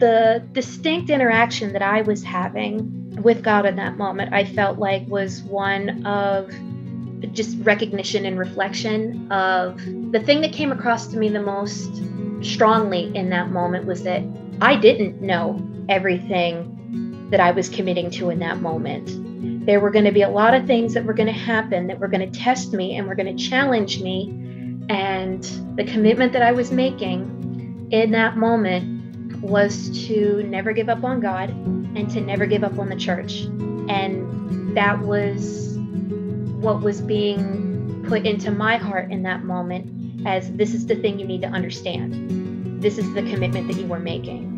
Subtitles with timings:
[0.00, 5.06] the distinct interaction that I was having with God in that moment, I felt like
[5.06, 6.50] was one of
[7.32, 9.78] just recognition and reflection of
[10.10, 12.02] the thing that came across to me the most
[12.42, 14.22] strongly in that moment was that
[14.60, 19.66] I didn't know everything that I was committing to in that moment.
[19.66, 21.98] There were going to be a lot of things that were going to happen that
[21.98, 24.30] were going to test me and were going to challenge me.
[24.88, 25.42] And
[25.76, 28.99] the commitment that I was making in that moment
[29.50, 33.42] was to never give up on God and to never give up on the church.
[33.90, 35.76] And that was
[36.60, 41.18] what was being put into my heart in that moment as this is the thing
[41.18, 42.80] you need to understand.
[42.80, 44.48] This is the commitment that you were making.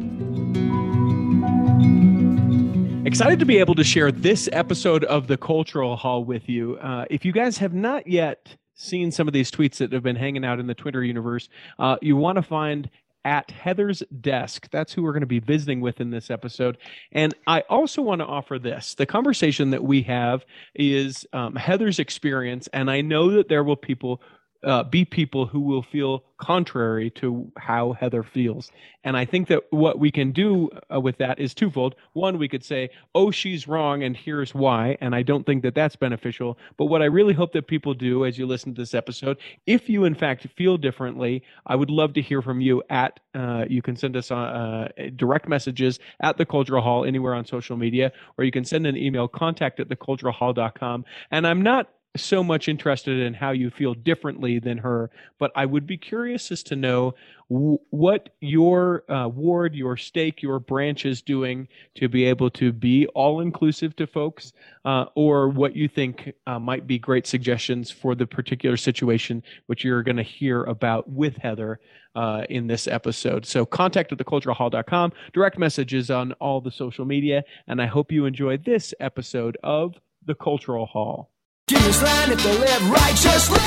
[3.07, 6.77] Excited to be able to share this episode of the Cultural Hall with you.
[6.77, 10.17] Uh, if you guys have not yet seen some of these tweets that have been
[10.17, 12.91] hanging out in the Twitter universe, uh, you want to find
[13.25, 14.69] at Heather's desk.
[14.71, 16.79] That's who we're going to be visiting with in this episode.
[17.13, 21.99] And I also want to offer this the conversation that we have is um, Heather's
[21.99, 22.69] experience.
[22.73, 24.21] And I know that there will people
[24.65, 28.71] uh, be people who will feel contrary to how Heather feels.
[29.05, 31.95] And I think that what we can do uh, with that is twofold.
[32.15, 34.97] One, we could say, oh, she's wrong, and here's why.
[35.01, 36.59] And I don't think that that's beneficial.
[36.77, 39.89] But what I really hope that people do as you listen to this episode, if
[39.89, 43.83] you in fact feel differently, I would love to hear from you at, uh, you
[43.83, 48.45] can send us uh, direct messages at the Cultural Hall anywhere on social media, or
[48.45, 51.05] you can send an email, contact at theculturalhall.com.
[51.31, 55.65] And I'm not so much interested in how you feel differently than her, but I
[55.65, 57.15] would be curious as to know
[57.49, 62.73] w- what your uh, ward, your stake, your branch is doing to be able to
[62.73, 64.53] be all inclusive to folks,
[64.85, 69.83] uh, or what you think uh, might be great suggestions for the particular situation which
[69.83, 71.81] you're going to hear about with Heather
[72.15, 73.47] uh, in this episode.
[73.47, 78.27] So contact at theculturalhall.com, direct messages on all the social media, and I hope you
[78.27, 79.95] enjoy this episode of
[80.27, 81.31] The Cultural Hall
[81.75, 83.59] land if they live righteously.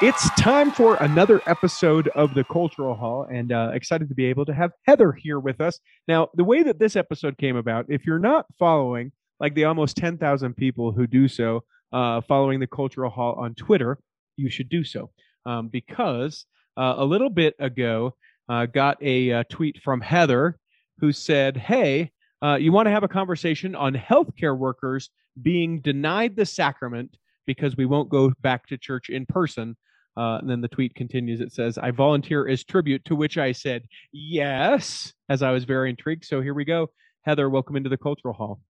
[0.00, 4.44] It's time for another episode of the Cultural Hall, and uh, excited to be able
[4.46, 5.80] to have Heather here with us.
[6.06, 9.10] Now, the way that this episode came about, if you're not following,
[9.40, 13.98] like the almost 10,000 people who do so, uh, following the Cultural Hall on Twitter,
[14.36, 15.10] you should do so.
[15.46, 16.46] Um, because
[16.76, 18.14] uh, a little bit ago,
[18.48, 20.58] uh, got a uh, tweet from Heather
[21.00, 22.12] who said, Hey,
[22.42, 25.10] uh, you want to have a conversation on healthcare workers
[25.40, 27.16] being denied the sacrament
[27.46, 29.76] because we won't go back to church in person.
[30.16, 31.40] Uh, and then the tweet continues.
[31.40, 35.90] It says, I volunteer as tribute, to which I said, yes, as I was very
[35.90, 36.24] intrigued.
[36.24, 36.90] So here we go.
[37.22, 38.60] Heather, welcome into the Cultural Hall.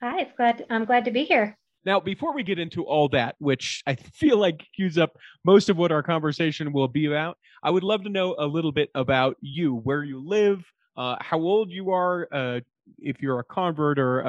[0.00, 1.56] Hi, glad, I'm glad to be here.
[1.84, 5.76] Now, before we get into all that, which I feel like cues up most of
[5.76, 9.36] what our conversation will be about, I would love to know a little bit about
[9.40, 10.64] you, where you live,
[10.96, 12.60] uh, how old you are, uh,
[12.98, 14.28] if you're a convert or a,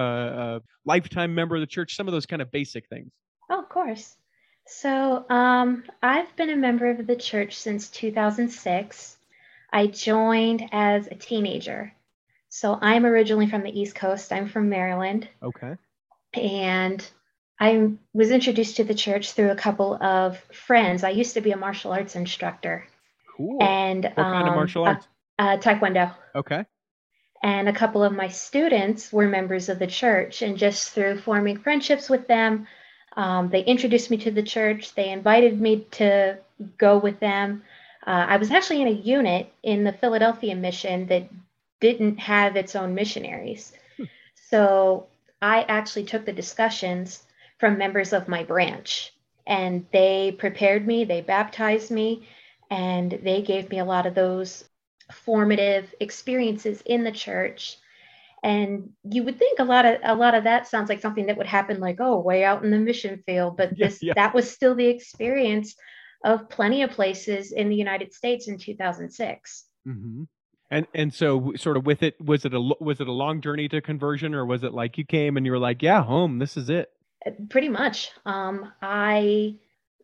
[0.58, 3.12] a lifetime member of the church, some of those kind of basic things.
[3.50, 4.16] Oh, of course.
[4.66, 9.18] So um, I've been a member of the church since 2006.
[9.72, 11.94] I joined as a teenager.
[12.50, 14.31] So I'm originally from the East Coast.
[14.31, 15.28] I'm from Maryland.
[15.42, 15.75] Okay.
[16.34, 17.06] And
[17.59, 21.03] I was introduced to the church through a couple of friends.
[21.03, 22.88] I used to be a martial arts instructor.
[23.36, 23.62] Cool.
[23.62, 25.08] And what kind of martial arts?
[25.38, 26.13] Uh, uh, taekwondo.
[26.36, 26.66] Okay
[27.44, 31.59] and a couple of my students were members of the church and just through forming
[31.59, 32.66] friendships with them
[33.16, 34.96] um, they introduced me to the church.
[34.96, 36.38] They invited me to
[36.78, 37.64] go with them.
[38.06, 41.30] Uh, i was actually in a unit in the philadelphia mission that
[41.80, 43.72] didn't have its own missionaries.
[43.96, 44.04] Hmm.
[44.50, 45.08] so
[45.42, 47.24] i actually took the discussions
[47.60, 49.14] from members of my branch
[49.48, 52.28] and they prepared me they baptized me
[52.70, 54.66] and they gave me a lot of those
[55.13, 57.78] formative experiences in the church
[58.44, 61.38] and you would think a lot of a lot of that sounds like something that
[61.38, 64.13] would happen like oh way out in the mission field but this yeah, yeah.
[64.16, 65.75] that was still the experience
[66.24, 70.24] of plenty of places in the united states in 2006 mm-hmm.
[70.69, 73.68] and and so sort of with it was it a was it a long journey
[73.69, 76.57] to conversion or was it like you came and you were like yeah home this
[76.57, 76.92] is it
[77.25, 79.56] uh, pretty much um i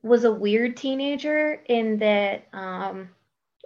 [0.02, 3.10] was a weird teenager in that um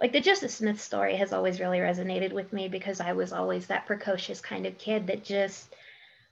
[0.00, 3.66] like the Joseph Smith story has always really resonated with me because I was always
[3.66, 5.74] that precocious kind of kid that just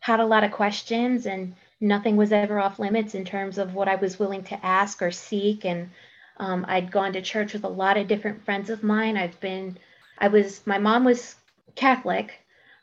[0.00, 3.88] had a lot of questions and nothing was ever off limits in terms of what
[3.88, 5.64] I was willing to ask or seek.
[5.64, 5.91] And
[6.38, 9.17] um, I'd gone to church with a lot of different friends of mine.
[9.17, 9.79] I've been,
[10.19, 11.37] I was, my mom was
[11.76, 12.32] Catholic.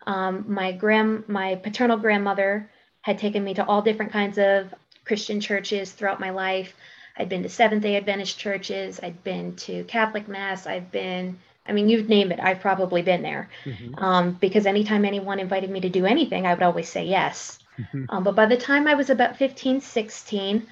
[0.07, 2.69] Um, my grand, my paternal grandmother
[3.01, 4.73] had taken me to all different kinds of
[5.03, 6.73] Christian churches throughout my life.
[7.19, 11.37] I'd been to Seventh day Adventist churches, I'd been to Catholic Mass, I've been
[11.69, 13.49] I mean, you name it, I've probably been there.
[13.63, 14.03] Mm-hmm.
[14.03, 17.59] Um, because anytime anyone invited me to do anything, I would always say yes.
[17.77, 18.05] Mm-hmm.
[18.09, 20.67] Um, but by the time I was about 15, 16,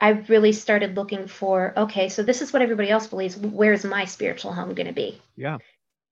[0.00, 3.36] I really started looking for okay, so this is what everybody else believes.
[3.36, 5.20] Where's my spiritual home going to be?
[5.36, 5.58] Yeah.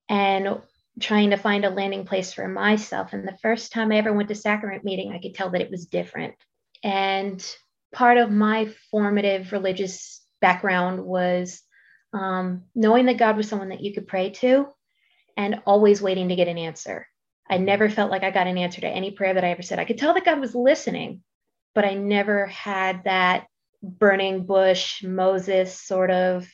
[0.09, 0.61] And
[1.01, 3.13] trying to find a landing place for myself.
[3.13, 5.71] And the first time I ever went to sacrament meeting, I could tell that it
[5.71, 6.35] was different.
[6.85, 7.45] And
[7.93, 11.63] part of my formative religious background was
[12.13, 14.67] um, knowing that God was someone that you could pray to
[15.37, 17.07] and always waiting to get an answer.
[17.49, 19.79] I never felt like I got an answer to any prayer that I ever said.
[19.79, 21.23] I could tell that God was listening,
[21.75, 23.47] but I never had that
[23.83, 26.49] burning bush, Moses sort of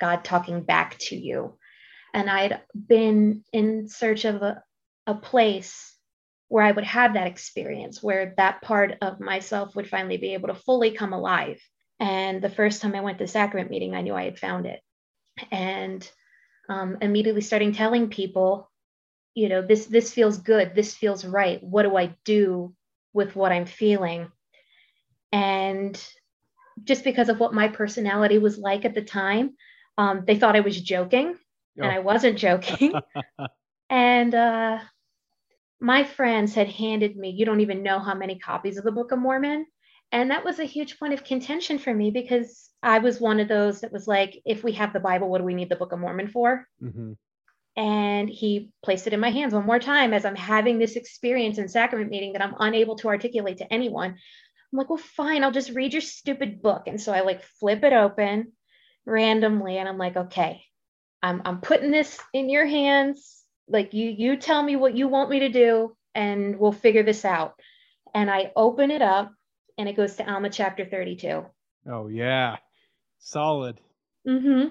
[0.00, 1.56] God talking back to you.
[2.12, 4.62] And I'd been in search of a,
[5.06, 5.93] a place
[6.54, 10.46] where I would have that experience, where that part of myself would finally be able
[10.46, 11.60] to fully come alive.
[11.98, 14.80] And the first time I went to sacrament meeting, I knew I had found it.
[15.50, 16.08] And
[16.68, 18.70] um, immediately starting telling people,
[19.34, 21.60] you know, this this feels good, this feels right.
[21.60, 22.72] What do I do
[23.12, 24.30] with what I'm feeling?
[25.32, 26.00] And
[26.84, 29.56] just because of what my personality was like at the time,
[29.98, 31.82] um, they thought I was joking, oh.
[31.82, 32.92] and I wasn't joking.
[33.90, 34.78] and uh,
[35.84, 39.12] my friends had handed me, you don't even know how many copies of the Book
[39.12, 39.66] of Mormon.
[40.10, 43.48] And that was a huge point of contention for me because I was one of
[43.48, 45.92] those that was like, if we have the Bible, what do we need the Book
[45.92, 46.66] of Mormon for?
[46.82, 47.12] Mm-hmm.
[47.76, 51.58] And he placed it in my hands one more time as I'm having this experience
[51.58, 54.12] in sacrament meeting that I'm unable to articulate to anyone.
[54.12, 56.84] I'm like, well, fine, I'll just read your stupid book.
[56.86, 58.52] And so I like flip it open
[59.04, 60.62] randomly and I'm like, okay,
[61.22, 65.30] I'm, I'm putting this in your hands like you you tell me what you want
[65.30, 67.54] me to do and we'll figure this out.
[68.14, 69.32] And i open it up
[69.78, 71.44] and it goes to alma chapter 32
[71.90, 72.56] oh yeah.
[73.18, 73.80] Solid.
[74.28, 74.68] Mm-hmm.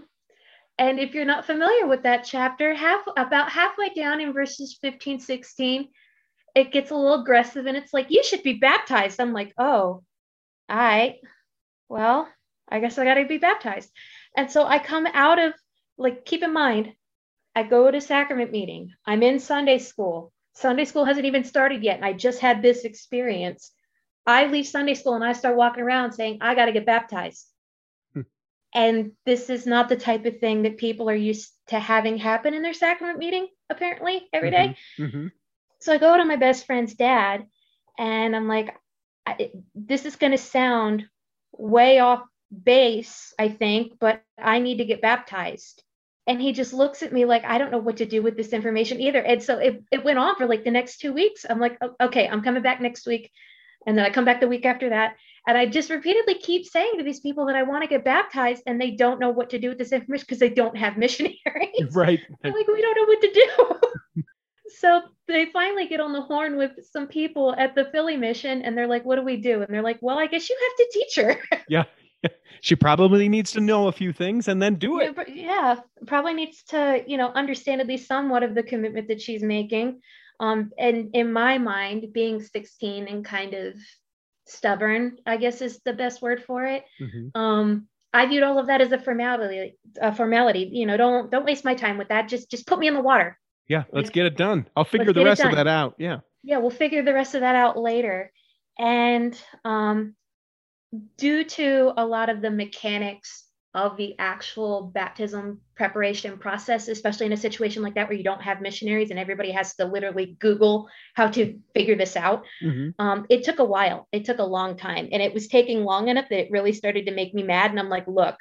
[0.77, 5.19] And if you're not familiar with that chapter half about halfway down in verses 15
[5.19, 5.89] 16
[6.55, 9.19] it gets a little aggressive and it's like you should be baptized.
[9.19, 10.03] I'm like oh
[10.69, 11.15] all right
[11.89, 12.27] well
[12.69, 13.91] i guess i gotta be baptized.
[14.37, 15.53] And so i come out of
[15.97, 16.93] like keep in mind
[17.55, 18.93] I go to sacrament meeting.
[19.05, 20.31] I'm in Sunday school.
[20.55, 21.97] Sunday school hasn't even started yet.
[21.97, 23.71] And I just had this experience.
[24.25, 27.47] I leave Sunday school and I start walking around saying, I got to get baptized.
[28.13, 28.21] Hmm.
[28.73, 32.53] And this is not the type of thing that people are used to having happen
[32.53, 34.77] in their sacrament meeting, apparently, every day.
[34.97, 35.03] Mm-hmm.
[35.03, 35.27] Mm-hmm.
[35.79, 37.45] So I go to my best friend's dad
[37.97, 38.75] and I'm like,
[39.75, 41.05] this is going to sound
[41.51, 42.23] way off
[42.63, 45.83] base, I think, but I need to get baptized
[46.27, 48.53] and he just looks at me like i don't know what to do with this
[48.53, 49.19] information either.
[49.19, 51.45] And so it, it went on for like the next two weeks.
[51.49, 53.31] I'm like okay i'm coming back next week.
[53.85, 55.15] And then i come back the week after that.
[55.47, 58.63] And i just repeatedly keep saying to these people that i want to get baptized
[58.65, 61.37] and they don't know what to do with this information because they don't have missionaries.
[61.91, 62.19] Right.
[62.43, 64.23] Like we don't know what to do.
[64.75, 68.75] So they finally get on the horn with some people at the philly mission and
[68.77, 69.61] they're like what do we do?
[69.61, 71.59] And they're like well i guess you have to teach her.
[71.69, 71.83] Yeah
[72.61, 75.15] she probably needs to know a few things and then do it.
[75.27, 75.75] Yeah,
[76.07, 80.01] probably needs to, you know, understand at least somewhat of the commitment that she's making.
[80.39, 83.75] Um, and in my mind, being 16 and kind of
[84.45, 86.83] stubborn, I guess is the best word for it.
[87.01, 87.39] Mm-hmm.
[87.39, 89.77] Um, I viewed all of that as a formality.
[89.99, 92.29] A formality, you know, don't don't waste my time with that.
[92.29, 93.39] Just just put me in the water.
[93.67, 94.67] Yeah, let's get it done.
[94.75, 95.95] I'll figure the rest of that out.
[95.97, 96.19] Yeah.
[96.43, 98.31] Yeah, we'll figure the rest of that out later.
[98.77, 100.15] And um,
[101.17, 103.45] due to a lot of the mechanics
[103.75, 108.41] of the actual baptism preparation process, especially in a situation like that where you don't
[108.41, 112.43] have missionaries and everybody has to literally Google how to figure this out.
[112.63, 112.89] Mm-hmm.
[113.03, 114.07] Um, it took a while.
[114.11, 115.09] It took a long time.
[115.11, 117.71] And it was taking long enough that it really started to make me mad.
[117.71, 118.35] And I'm like, look,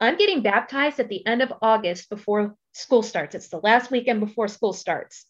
[0.00, 3.36] I'm getting baptized at the end of August before school starts.
[3.36, 5.26] It's the last weekend before school starts.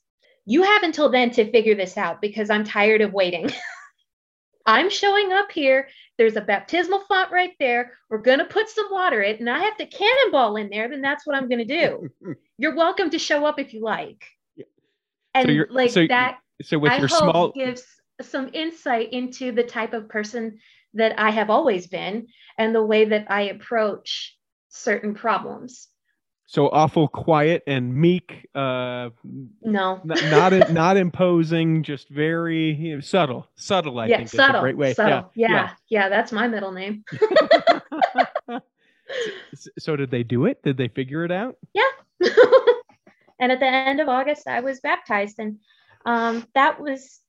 [0.47, 3.51] You have until then to figure this out because I'm tired of waiting.
[4.67, 5.89] I'm showing up here.
[6.19, 7.93] There's a baptismal font right there.
[8.09, 10.89] We're going to put some water in, it, and I have to cannonball in there.
[10.89, 12.35] Then that's what I'm going to do.
[12.59, 14.25] you're welcome to show up if you like.
[15.35, 17.85] And so like so, that, so with I your small gives
[18.21, 20.59] some insight into the type of person
[20.95, 22.29] that I have always been
[22.59, 24.37] and the way that I approach
[24.69, 25.89] certain problems
[26.53, 29.09] so awful quiet and meek uh
[29.63, 30.03] no.
[30.05, 34.59] not not, not imposing just very you know, subtle subtle i yeah, think subtle, is
[34.59, 34.93] a great way.
[34.93, 35.31] subtle.
[35.35, 37.05] Yeah, yeah, yeah yeah that's my middle name.
[39.55, 40.63] So, so did they do it?
[40.63, 41.57] Did they figure it out?
[41.75, 41.83] Yeah.
[43.39, 45.59] And at the end of august i was baptized and
[46.07, 47.21] um that was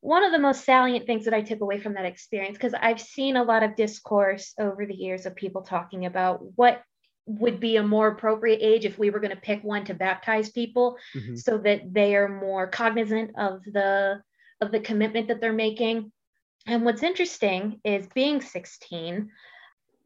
[0.00, 3.00] one of the most salient things that I took away from that experience, because I've
[3.00, 6.82] seen a lot of discourse over the years of people talking about what
[7.28, 10.48] would be a more appropriate age if we were going to pick one to baptize
[10.48, 11.36] people mm-hmm.
[11.36, 14.20] so that they are more cognizant of the
[14.60, 16.10] of the commitment that they're making
[16.66, 19.30] and what's interesting is being 16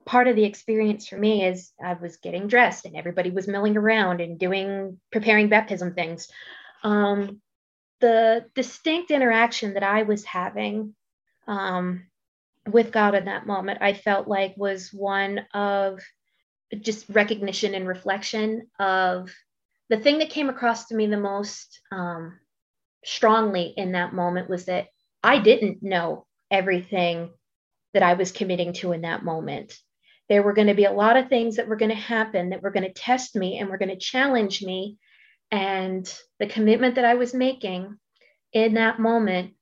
[0.05, 3.77] part of the experience for me is i was getting dressed and everybody was milling
[3.77, 6.29] around and doing preparing baptism things
[6.83, 7.41] um,
[8.01, 10.93] the distinct interaction that i was having
[11.47, 12.05] um,
[12.67, 16.01] with god in that moment i felt like was one of
[16.81, 19.31] just recognition and reflection of
[19.89, 22.39] the thing that came across to me the most um,
[23.05, 24.87] strongly in that moment was that
[25.23, 27.31] I didn't know everything
[27.95, 29.75] that I was committing to in that moment.
[30.29, 32.63] There were going to be a lot of things that were going to happen that
[32.63, 34.97] were going to test me and were going to challenge me.
[35.51, 37.99] And the commitment that I was making
[38.53, 39.55] in that moment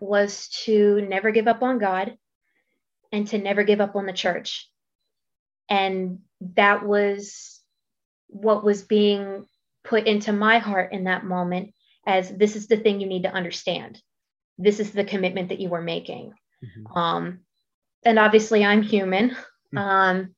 [0.00, 2.16] was to never give up on God
[3.12, 4.68] and to never give up on the church.
[5.68, 7.60] And that was
[8.28, 9.46] what was being
[9.84, 11.74] put into my heart in that moment
[12.06, 14.00] as this is the thing you need to understand.
[14.58, 16.32] This is the commitment that you are making.
[16.64, 16.98] Mm-hmm.
[16.98, 17.40] Um,
[18.04, 19.30] and obviously, I'm human.
[19.30, 19.78] Mm-hmm.
[19.78, 20.34] Um,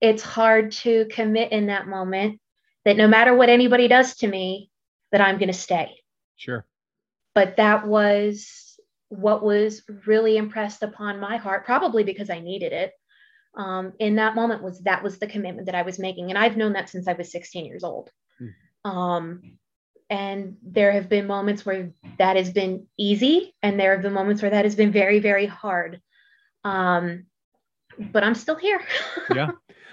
[0.00, 2.40] it's hard to commit in that moment
[2.84, 4.70] that no matter what anybody does to me,
[5.12, 5.94] that I'm going to stay.
[6.36, 6.66] Sure.
[7.34, 8.78] But that was
[9.08, 12.92] what was really impressed upon my heart, probably because I needed it
[13.56, 16.30] um, in that moment was that was the commitment that I was making.
[16.30, 18.10] And I've known that since I was 16 years old.
[18.40, 18.90] Mm.
[18.90, 19.42] Um,
[20.10, 24.42] and there have been moments where that has been easy, and there have been moments
[24.42, 26.00] where that has been very, very hard.
[26.62, 27.26] Um,
[27.98, 28.80] but I'm still here.
[29.34, 29.52] yeah.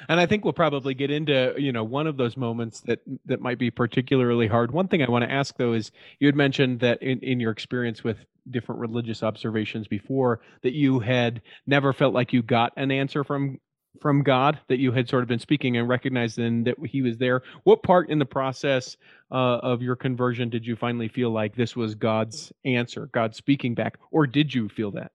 [0.10, 3.40] And I think we'll probably get into, you know, one of those moments that that
[3.40, 4.72] might be particularly hard.
[4.72, 7.52] One thing I want to ask though is you had mentioned that in, in your
[7.52, 8.18] experience with
[8.50, 13.60] different religious observations before that you had never felt like you got an answer from
[14.00, 17.18] from God that you had sort of been speaking and recognized then that he was
[17.18, 17.44] there.
[17.64, 18.96] What part in the process
[19.32, 23.76] uh, of your conversion did you finally feel like this was God's answer, God speaking
[23.76, 25.12] back, or did you feel that?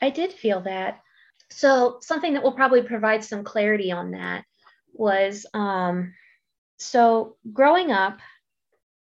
[0.00, 1.00] I did feel that.
[1.50, 4.44] So something that will probably provide some clarity on that
[4.92, 6.14] was um,
[6.78, 8.18] so growing up,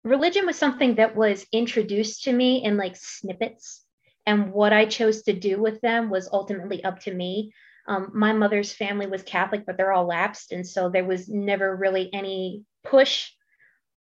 [0.05, 3.85] religion was something that was introduced to me in like snippets
[4.27, 7.53] and what i chose to do with them was ultimately up to me
[7.87, 11.75] um, my mother's family was catholic but they're all lapsed and so there was never
[11.75, 13.31] really any push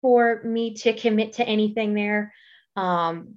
[0.02, 2.32] for me to commit to anything there
[2.76, 3.36] um,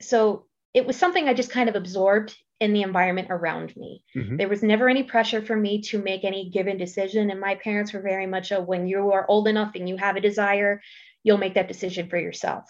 [0.00, 4.02] so it was something i just kind of absorbed in the environment around me.
[4.16, 4.36] Mm-hmm.
[4.36, 7.30] There was never any pressure for me to make any given decision.
[7.30, 10.16] And my parents were very much a when you are old enough and you have
[10.16, 10.80] a desire,
[11.26, 12.64] you'll make that decision for yourself.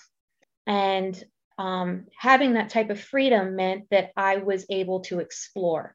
[0.67, 1.23] And
[1.59, 5.95] um, having that type of freedom meant that I was able to explore.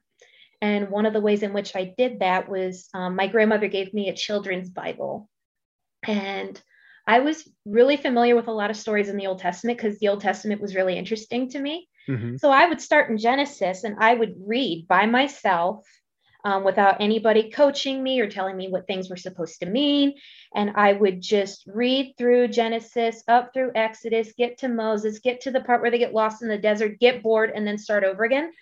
[0.60, 3.92] And one of the ways in which I did that was um, my grandmother gave
[3.92, 5.28] me a children's Bible.
[6.06, 6.60] And
[7.04, 10.08] I was really familiar with a lot of stories in the Old Testament because the
[10.08, 11.88] Old Testament was really interesting to me.
[12.08, 12.36] Mm-hmm.
[12.36, 15.84] So I would start in Genesis and I would read by myself
[16.44, 20.14] um, without anybody coaching me or telling me what things were supposed to mean.
[20.54, 25.50] And I would just read through Genesis, up through Exodus, get to Moses, get to
[25.50, 28.24] the part where they get lost in the desert, get bored, and then start over
[28.24, 28.52] again.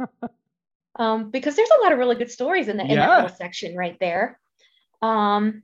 [0.96, 3.06] um, because there's a lot of really good stories in, the, in yeah.
[3.06, 4.38] that little section right there.
[5.00, 5.62] Um,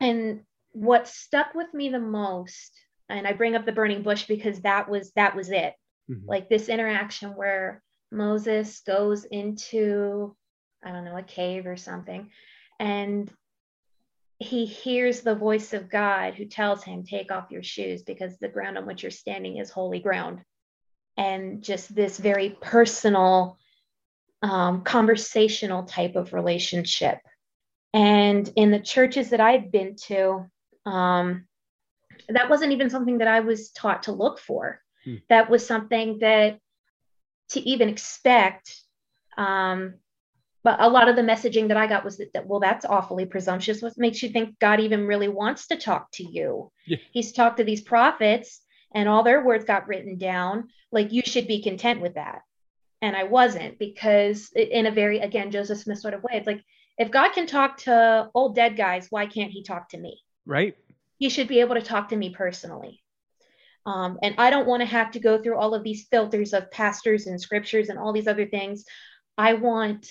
[0.00, 0.40] and
[0.72, 2.72] what stuck with me the most,
[3.08, 5.74] and I bring up the burning bush because that was that was it.
[6.10, 6.26] Mm-hmm.
[6.26, 10.36] Like this interaction where Moses goes into
[10.82, 12.30] I don't know, a cave or something.
[12.78, 13.30] And
[14.38, 18.48] he hears the voice of God who tells him, Take off your shoes because the
[18.48, 20.40] ground on which you're standing is holy ground.
[21.16, 23.58] And just this very personal,
[24.42, 27.18] um, conversational type of relationship.
[27.92, 30.46] And in the churches that I've been to,
[30.86, 31.46] um,
[32.28, 34.80] that wasn't even something that I was taught to look for.
[35.04, 35.16] Hmm.
[35.28, 36.58] That was something that
[37.50, 38.74] to even expect
[39.36, 39.94] um,
[40.62, 43.24] but a lot of the messaging that I got was that, that, well, that's awfully
[43.24, 43.80] presumptuous.
[43.80, 46.70] What makes you think God even really wants to talk to you?
[46.86, 46.98] Yeah.
[47.12, 48.60] He's talked to these prophets
[48.94, 50.68] and all their words got written down.
[50.92, 52.42] Like you should be content with that.
[53.00, 56.62] And I wasn't because in a very, again, Joseph Smith sort of way, it's like,
[56.98, 60.20] if God can talk to old dead guys, why can't he talk to me?
[60.44, 60.76] Right.
[61.16, 63.02] He should be able to talk to me personally.
[63.86, 66.70] Um, and I don't want to have to go through all of these filters of
[66.70, 68.84] pastors and scriptures and all these other things.
[69.38, 70.10] I want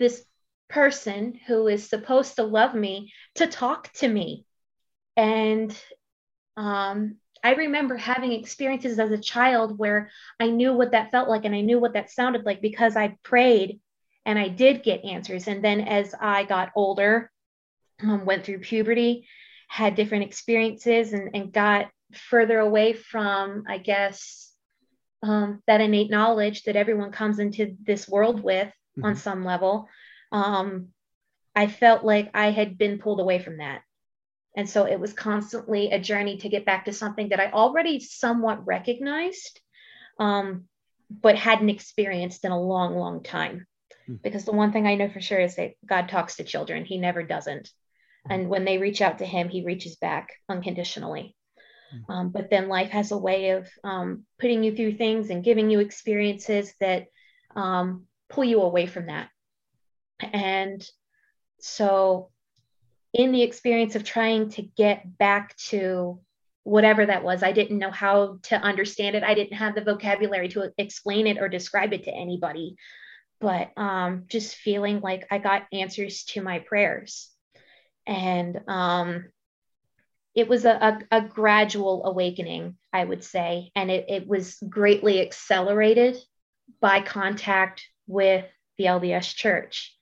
[0.00, 0.24] this
[0.68, 4.46] person who is supposed to love me to talk to me.
[5.16, 5.76] And
[6.56, 11.44] um, I remember having experiences as a child where I knew what that felt like
[11.44, 13.80] and I knew what that sounded like because I prayed
[14.24, 15.46] and I did get answers.
[15.46, 17.30] And then as I got older,
[18.02, 19.26] um, went through puberty,
[19.68, 24.52] had different experiences, and, and got further away from, I guess,
[25.22, 29.04] um, that innate knowledge that everyone comes into this world with mm-hmm.
[29.04, 29.88] on some level.
[30.32, 30.88] Um,
[31.54, 33.82] I felt like I had been pulled away from that.
[34.56, 38.00] And so it was constantly a journey to get back to something that I already
[38.00, 39.60] somewhat recognized,
[40.18, 40.64] um,
[41.08, 43.66] but hadn't experienced in a long, long time.
[44.06, 44.16] Hmm.
[44.22, 46.98] Because the one thing I know for sure is that God talks to children, He
[46.98, 47.70] never doesn't.
[48.26, 48.32] Hmm.
[48.32, 51.36] And when they reach out to Him, He reaches back unconditionally.
[51.90, 52.12] Hmm.
[52.12, 55.70] Um, but then life has a way of um, putting you through things and giving
[55.70, 57.06] you experiences that
[57.54, 59.28] um, pull you away from that.
[60.20, 60.86] And
[61.60, 62.30] so
[63.12, 66.20] in the experience of trying to get back to
[66.62, 69.24] whatever that was, I didn't know how to understand it.
[69.24, 72.76] I didn't have the vocabulary to explain it or describe it to anybody.
[73.40, 77.30] But um, just feeling like I got answers to my prayers.
[78.06, 79.26] And um,
[80.34, 83.72] it was a, a, a, gradual awakening, I would say.
[83.74, 86.16] And it, it was greatly accelerated
[86.80, 88.44] by contact with
[88.78, 89.96] the LDS church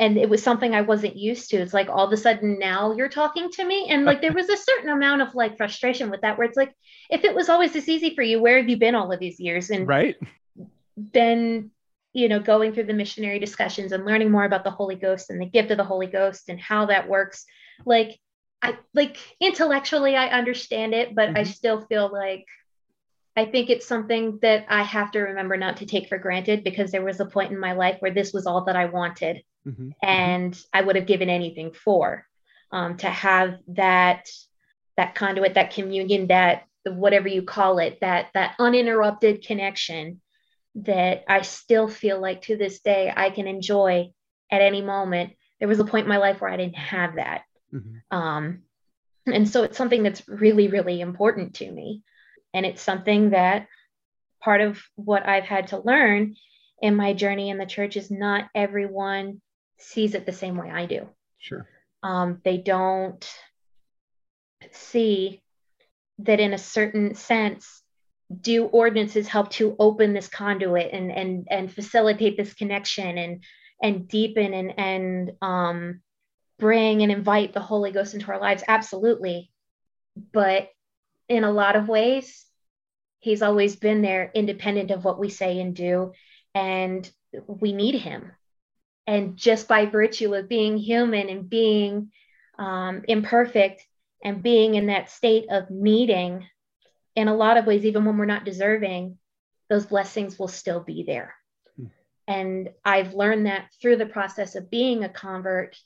[0.00, 1.58] and it was something I wasn't used to.
[1.58, 3.88] It's like all of a sudden now you're talking to me.
[3.90, 6.74] And like there was a certain amount of like frustration with that, where it's like,
[7.10, 9.38] if it was always this easy for you, where have you been all of these
[9.38, 9.68] years?
[9.68, 10.16] And right.
[10.96, 11.70] Then,
[12.14, 15.38] you know, going through the missionary discussions and learning more about the Holy Ghost and
[15.38, 17.44] the gift of the Holy Ghost and how that works.
[17.84, 18.18] Like
[18.62, 21.36] I like intellectually I understand it, but mm-hmm.
[21.36, 22.46] I still feel like
[23.36, 26.90] I think it's something that I have to remember not to take for granted because
[26.90, 29.90] there was a point in my life where this was all that I wanted mm-hmm.
[30.02, 32.26] and I would have given anything for
[32.72, 34.28] um, to have that
[34.96, 40.20] that conduit, that communion, that whatever you call it, that that uninterrupted connection
[40.74, 44.12] that I still feel like to this day I can enjoy
[44.50, 45.32] at any moment.
[45.58, 47.42] There was a point in my life where I didn't have that.
[47.72, 48.16] Mm-hmm.
[48.16, 48.62] Um,
[49.26, 52.02] and so it's something that's really, really important to me.
[52.54, 53.66] And it's something that
[54.40, 56.34] part of what I've had to learn
[56.80, 59.40] in my journey in the church is not everyone
[59.78, 61.08] sees it the same way I do.
[61.38, 61.66] Sure.
[62.02, 63.28] Um, they don't
[64.72, 65.42] see
[66.18, 67.82] that in a certain sense
[68.40, 73.42] do ordinances help to open this conduit and and and facilitate this connection and
[73.82, 76.00] and deepen and and um,
[76.58, 78.62] bring and invite the Holy Ghost into our lives?
[78.68, 79.50] Absolutely.
[80.32, 80.68] But
[81.30, 82.44] in a lot of ways,
[83.20, 86.12] He's always been there, independent of what we say and do.
[86.54, 87.10] And
[87.46, 88.32] we need Him
[89.10, 92.12] and just by virtue of being human and being
[92.60, 93.84] um, imperfect
[94.22, 96.46] and being in that state of needing
[97.16, 99.18] in a lot of ways even when we're not deserving
[99.68, 101.34] those blessings will still be there
[101.76, 101.86] hmm.
[102.28, 105.76] and i've learned that through the process of being a convert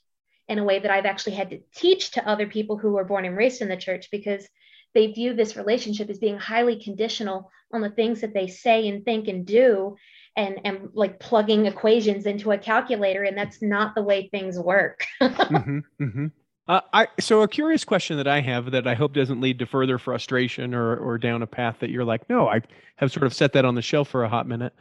[0.47, 3.25] in a way that i've actually had to teach to other people who were born
[3.25, 4.47] and raised in the church because
[4.95, 9.05] they view this relationship as being highly conditional on the things that they say and
[9.05, 9.95] think and do
[10.35, 15.05] and and like plugging equations into a calculator and that's not the way things work
[15.21, 16.27] mm-hmm, mm-hmm.
[16.67, 19.67] Uh, I, so a curious question that I have that I hope doesn't lead to
[19.67, 22.61] further frustration or, or down a path that you're like, no, I
[22.95, 24.73] have sort of set that on the shelf for a hot minute.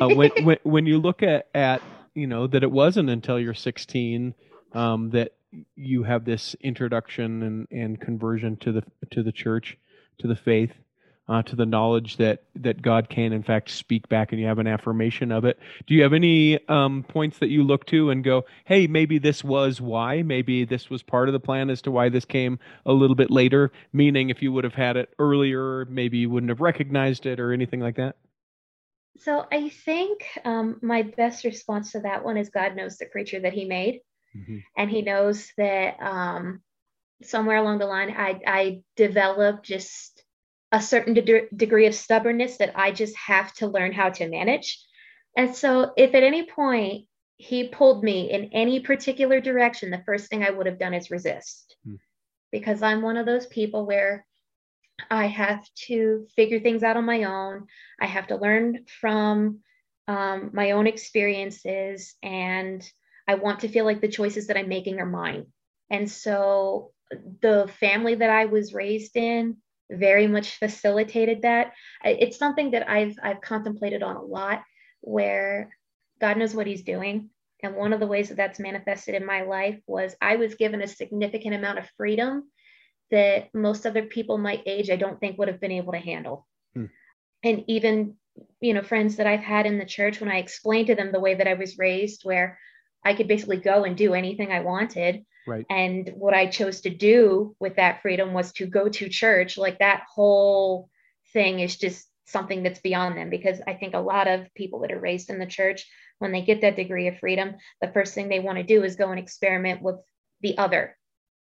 [0.00, 1.82] Uh, when, when, when you look at, at,
[2.14, 4.34] you know, that it wasn't until you're 16
[4.72, 5.32] um, that
[5.74, 9.78] you have this introduction and, and conversion to the, to the church,
[10.18, 10.72] to the faith
[11.28, 14.58] uh, to the knowledge that that God can in fact speak back, and you have
[14.58, 15.58] an affirmation of it.
[15.86, 19.42] Do you have any um, points that you look to and go, "Hey, maybe this
[19.42, 20.22] was why.
[20.22, 23.30] Maybe this was part of the plan as to why this came a little bit
[23.30, 27.40] later." Meaning, if you would have had it earlier, maybe you wouldn't have recognized it
[27.40, 28.16] or anything like that.
[29.18, 33.40] So I think um, my best response to that one is God knows the creature
[33.40, 34.00] that He made,
[34.36, 34.58] mm-hmm.
[34.76, 36.60] and He knows that um,
[37.22, 40.22] somewhere along the line I I developed just
[40.72, 44.84] a certain de- degree of stubbornness that I just have to learn how to manage.
[45.36, 50.28] And so, if at any point he pulled me in any particular direction, the first
[50.28, 51.96] thing I would have done is resist hmm.
[52.50, 54.26] because I'm one of those people where
[55.10, 57.66] I have to figure things out on my own.
[58.00, 59.60] I have to learn from
[60.08, 62.88] um, my own experiences, and
[63.28, 65.46] I want to feel like the choices that I'm making are mine.
[65.90, 66.92] And so,
[67.40, 69.58] the family that I was raised in,
[69.90, 71.72] very much facilitated that.
[72.04, 74.62] It's something that I've I've contemplated on a lot
[75.00, 75.76] where
[76.20, 77.30] God knows what he's doing.
[77.62, 80.82] And one of the ways that that's manifested in my life was I was given
[80.82, 82.50] a significant amount of freedom
[83.10, 86.46] that most other people my age I don't think would have been able to handle.
[86.74, 86.86] Hmm.
[87.42, 88.16] And even
[88.60, 91.20] you know friends that I've had in the church when I explained to them the
[91.20, 92.58] way that I was raised where
[93.06, 95.24] I could basically go and do anything I wanted.
[95.46, 95.64] Right.
[95.70, 99.56] And what I chose to do with that freedom was to go to church.
[99.56, 100.90] Like that whole
[101.32, 104.90] thing is just something that's beyond them because I think a lot of people that
[104.90, 105.86] are raised in the church,
[106.18, 108.96] when they get that degree of freedom, the first thing they want to do is
[108.96, 109.96] go and experiment with
[110.40, 110.96] the other.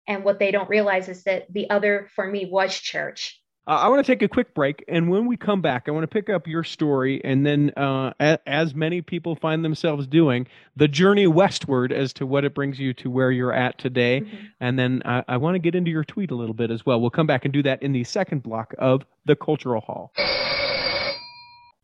[0.07, 3.41] And what they don't realize is that the other for me was church.
[3.67, 6.03] Uh, I want to take a quick break, and when we come back, I want
[6.03, 10.45] to pick up your story, and then, uh, a, as many people find themselves doing,
[10.75, 14.21] the journey westward as to what it brings you to where you're at today.
[14.21, 14.45] Mm-hmm.
[14.59, 17.01] And then I, I want to get into your tweet a little bit as well.
[17.01, 20.11] We'll come back and do that in the second block of the Cultural Hall.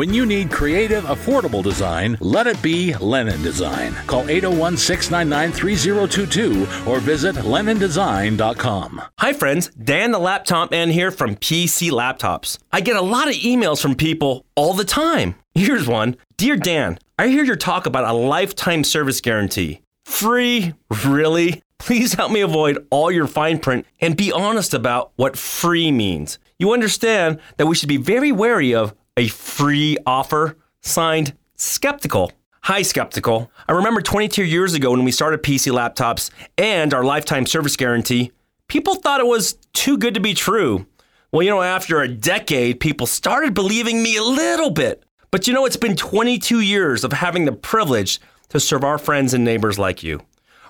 [0.00, 3.92] When you need creative, affordable design, let it be Lennon Design.
[4.06, 9.02] Call 801 699 3022 or visit LennonDesign.com.
[9.18, 9.68] Hi, friends.
[9.68, 12.56] Dan the Laptop Man here from PC Laptops.
[12.72, 15.34] I get a lot of emails from people all the time.
[15.54, 19.82] Here's one Dear Dan, I hear your talk about a lifetime service guarantee.
[20.06, 20.72] Free?
[21.04, 21.62] Really?
[21.78, 26.38] Please help me avoid all your fine print and be honest about what free means.
[26.58, 30.56] You understand that we should be very wary of a free offer.
[30.80, 32.32] Signed, Skeptical.
[32.62, 33.50] Hi, Skeptical.
[33.68, 38.32] I remember 22 years ago when we started PC laptops and our lifetime service guarantee,
[38.68, 40.86] people thought it was too good to be true.
[41.32, 45.04] Well, you know, after a decade, people started believing me a little bit.
[45.30, 49.32] But you know, it's been 22 years of having the privilege to serve our friends
[49.32, 50.20] and neighbors like you.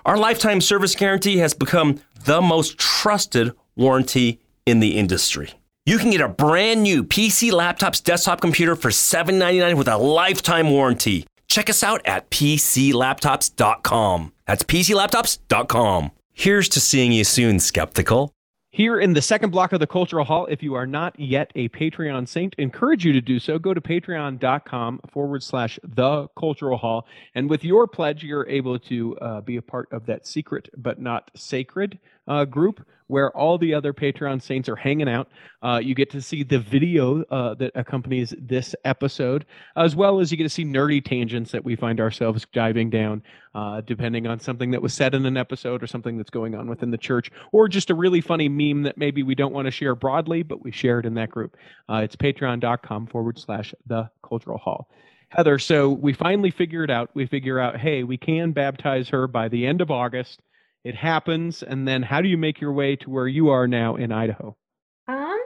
[0.05, 5.53] Our lifetime service guarantee has become the most trusted warranty in the industry.
[5.83, 10.69] You can get a brand new PC Laptops desktop computer for 799 with a lifetime
[10.69, 11.25] warranty.
[11.47, 14.31] Check us out at PCLaptops.com.
[14.45, 16.11] That's PCLaptops.com.
[16.33, 18.31] Here's to seeing you soon, skeptical.
[18.69, 21.67] Here in the second block of the Cultural Hall, if you are not yet a
[21.69, 23.57] Patreon saint, encourage you to do so.
[23.57, 27.07] Go to patreon.com forward slash the Cultural Hall.
[27.33, 31.01] And with your pledge, you're able to uh, be a part of that secret but
[31.01, 35.27] not sacred uh, group where all the other Patreon saints are hanging out.
[35.61, 39.45] Uh, you get to see the video uh, that accompanies this episode,
[39.75, 43.21] as well as you get to see nerdy tangents that we find ourselves diving down,
[43.53, 46.69] uh, depending on something that was said in an episode or something that's going on
[46.69, 49.71] within the church, or just a really funny meme that maybe we don't want to
[49.71, 51.57] share broadly, but we share it in that group.
[51.89, 54.89] Uh, it's patreon.com forward slash the cultural hall.
[55.27, 59.49] Heather, so we finally figured out, we figure out, hey, we can baptize her by
[59.49, 60.41] the end of August
[60.83, 63.95] it happens and then how do you make your way to where you are now
[63.95, 64.55] in idaho?
[65.07, 65.39] Um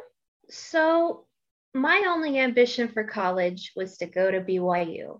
[0.50, 1.26] so
[1.74, 5.19] my only ambition for college was to go to byu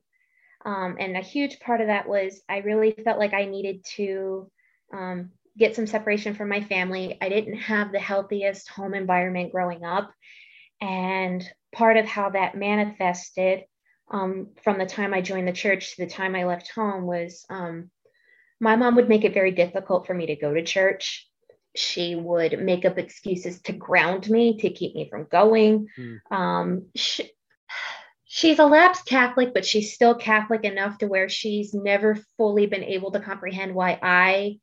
[0.66, 4.50] um, and a huge part of that was i really felt like i needed to
[4.94, 7.18] um, get some separation from my family.
[7.22, 10.12] I didn't have the healthiest home environment growing up
[10.82, 13.64] and part of how that manifested
[14.12, 17.46] um, from the time i joined the church to the time i left home was
[17.50, 17.90] um,
[18.66, 21.30] my mom would make it very difficult for me to go to church.
[21.76, 25.88] She would make up excuses to ground me, to keep me from going.
[26.00, 26.18] Mm.
[26.32, 27.30] Um, she,
[28.26, 32.84] she's a lapsed Catholic, but she's still Catholic enough to where she's never fully been
[32.84, 34.58] able to comprehend why I,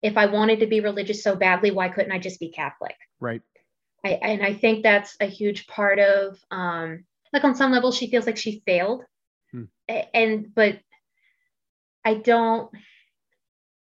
[0.00, 2.94] if I wanted to be religious so badly, why couldn't I just be Catholic?
[3.18, 3.42] Right.
[4.04, 8.10] I, and I think that's a huge part of, um, like on some level, she
[8.12, 9.02] feels like she failed.
[9.50, 9.64] Hmm.
[10.14, 10.78] And, but
[12.04, 12.70] I don't,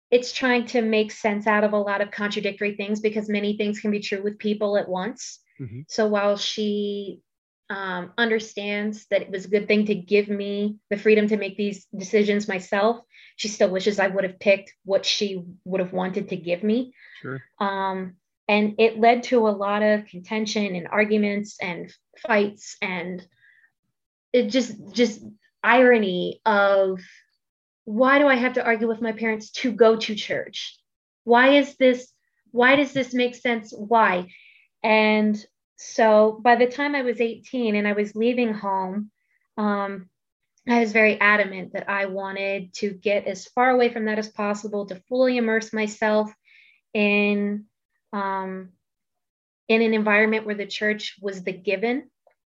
[0.09, 3.79] it's trying to make sense out of a lot of contradictory things because many things
[3.79, 5.39] can be true with people at once.
[5.59, 5.81] Mm-hmm.
[5.87, 7.21] So while she
[7.69, 11.57] um, understands that it was a good thing to give me the freedom to make
[11.57, 13.01] these decisions myself,
[13.35, 16.93] she still wishes I would have picked what she would have wanted to give me.
[17.21, 17.43] Sure.
[17.59, 18.15] Um,
[18.47, 21.93] and it led to a lot of contention and arguments and
[22.25, 23.25] fights and
[24.31, 25.21] it just just
[25.63, 27.01] irony of
[27.87, 30.77] why do I have to argue with my parents to go to church?
[31.23, 32.11] Why is this?
[32.51, 33.71] Why does this make sense?
[33.71, 34.27] Why?
[34.83, 35.41] And
[35.77, 39.09] so by the time I was 18 and I was leaving home,
[39.57, 40.09] um,
[40.67, 44.27] I was very adamant that I wanted to get as far away from that as
[44.27, 46.29] possible to fully immerse myself
[46.93, 47.67] in
[48.11, 48.73] um,
[49.69, 52.09] in an environment where the church was the given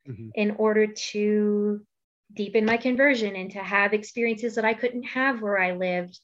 [0.09, 0.29] mm-hmm.
[0.33, 1.85] in order to
[2.33, 6.19] deepen my conversion and to have experiences that I couldn't have where I lived,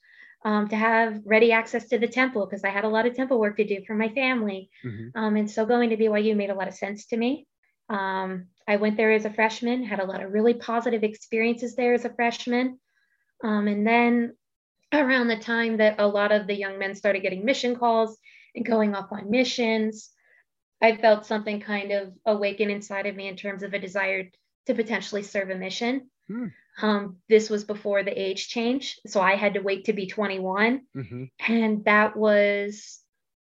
[0.45, 3.39] um, to have ready access to the temple because I had a lot of temple
[3.39, 4.69] work to do for my family.
[4.85, 5.17] Mm-hmm.
[5.17, 7.47] Um, and so going to BYU made a lot of sense to me.
[7.89, 11.93] Um, I went there as a freshman, had a lot of really positive experiences there
[11.93, 12.79] as a freshman.
[13.43, 14.35] Um, and then
[14.93, 18.17] around the time that a lot of the young men started getting mission calls
[18.55, 20.09] and going off on missions,
[20.81, 24.29] I felt something kind of awaken inside of me in terms of a desire
[24.67, 26.09] to potentially serve a mission.
[26.27, 26.47] Hmm.
[26.81, 28.99] Um, this was before the age change.
[29.05, 30.81] So I had to wait to be 21.
[30.95, 31.23] Mm-hmm.
[31.47, 32.99] And that was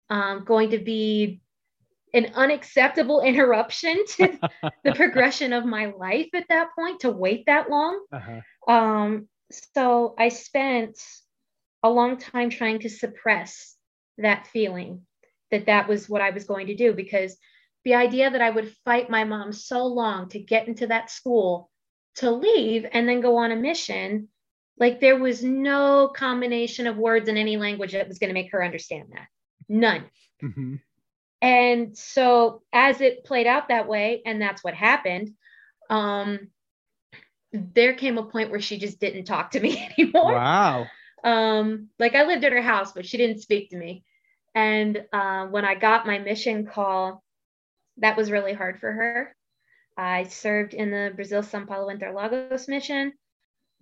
[0.09, 1.41] um, going to be
[2.15, 4.39] an unacceptable interruption to
[4.85, 8.03] the progression of my life at that point to wait that long.
[8.13, 8.73] Uh-huh.
[8.73, 10.99] Um, so I spent
[11.83, 13.77] a long time trying to suppress
[14.19, 15.03] that feeling
[15.51, 17.37] that that was what I was going to do because
[17.85, 21.71] the idea that I would fight my mom so long to get into that school
[22.17, 24.29] to leave and then go on a mission
[24.79, 28.53] like there was no combination of words in any language that was going to make
[28.53, 29.27] her understand that.
[29.69, 30.05] None.
[30.43, 30.77] Mm-hmm.
[31.43, 35.35] and so as it played out that way and that's what happened
[35.91, 36.47] um
[37.53, 40.35] there came a point where she just didn't talk to me anymore.
[40.35, 40.87] Wow.
[41.25, 44.05] Um like i lived at her house but she didn't speak to me.
[44.55, 47.25] And uh, when i got my mission call
[47.99, 49.35] that was really hard for her
[49.99, 53.13] I served in the Brazil Sao Paulo Interlagos mission,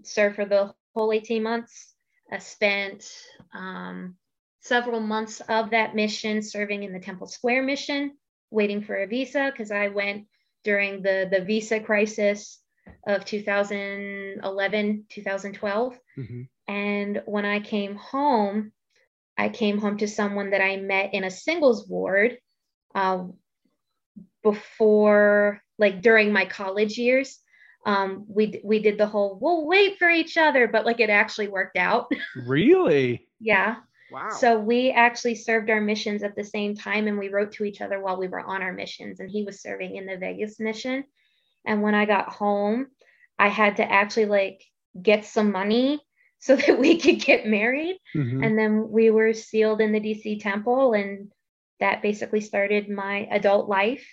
[0.02, 1.92] served for the whole 18 months.
[2.32, 3.06] I spent
[3.54, 4.16] um,
[4.60, 8.16] several months of that mission serving in the Temple Square mission,
[8.50, 10.26] waiting for a visa because I went
[10.64, 12.60] during the, the visa crisis
[13.06, 15.98] of 2011, 2012.
[16.18, 16.42] Mm-hmm.
[16.66, 18.72] And when I came home,
[19.36, 22.38] I came home to someone that I met in a singles ward
[22.94, 23.24] uh,
[24.52, 27.40] before like during my college years
[27.86, 31.46] um, we we did the whole we'll wait for each other, but like it actually
[31.46, 32.10] worked out.
[32.44, 33.28] Really?
[33.40, 33.76] yeah.
[34.10, 34.30] Wow.
[34.30, 37.80] So we actually served our missions at the same time, and we wrote to each
[37.80, 39.20] other while we were on our missions.
[39.20, 41.04] And he was serving in the Vegas mission.
[41.64, 42.88] And when I got home,
[43.38, 44.62] I had to actually like
[45.00, 46.00] get some money
[46.40, 47.98] so that we could get married.
[48.16, 48.42] Mm-hmm.
[48.42, 51.30] And then we were sealed in the DC temple, and
[51.78, 54.04] that basically started my adult life.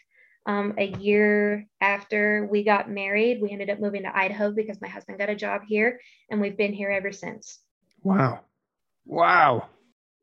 [0.46, 4.90] Um, a year after we got married, we ended up moving to Idaho because my
[4.90, 7.60] husband got a job here, and we've been here ever since.
[8.02, 8.42] Wow.
[9.06, 9.70] Wow.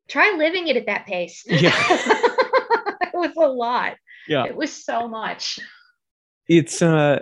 [0.08, 1.44] Try living it at that pace.
[1.48, 1.72] Yeah.
[1.88, 3.96] it was a lot.
[4.28, 4.44] Yeah.
[4.44, 5.58] It was so much.
[6.48, 7.20] It's uh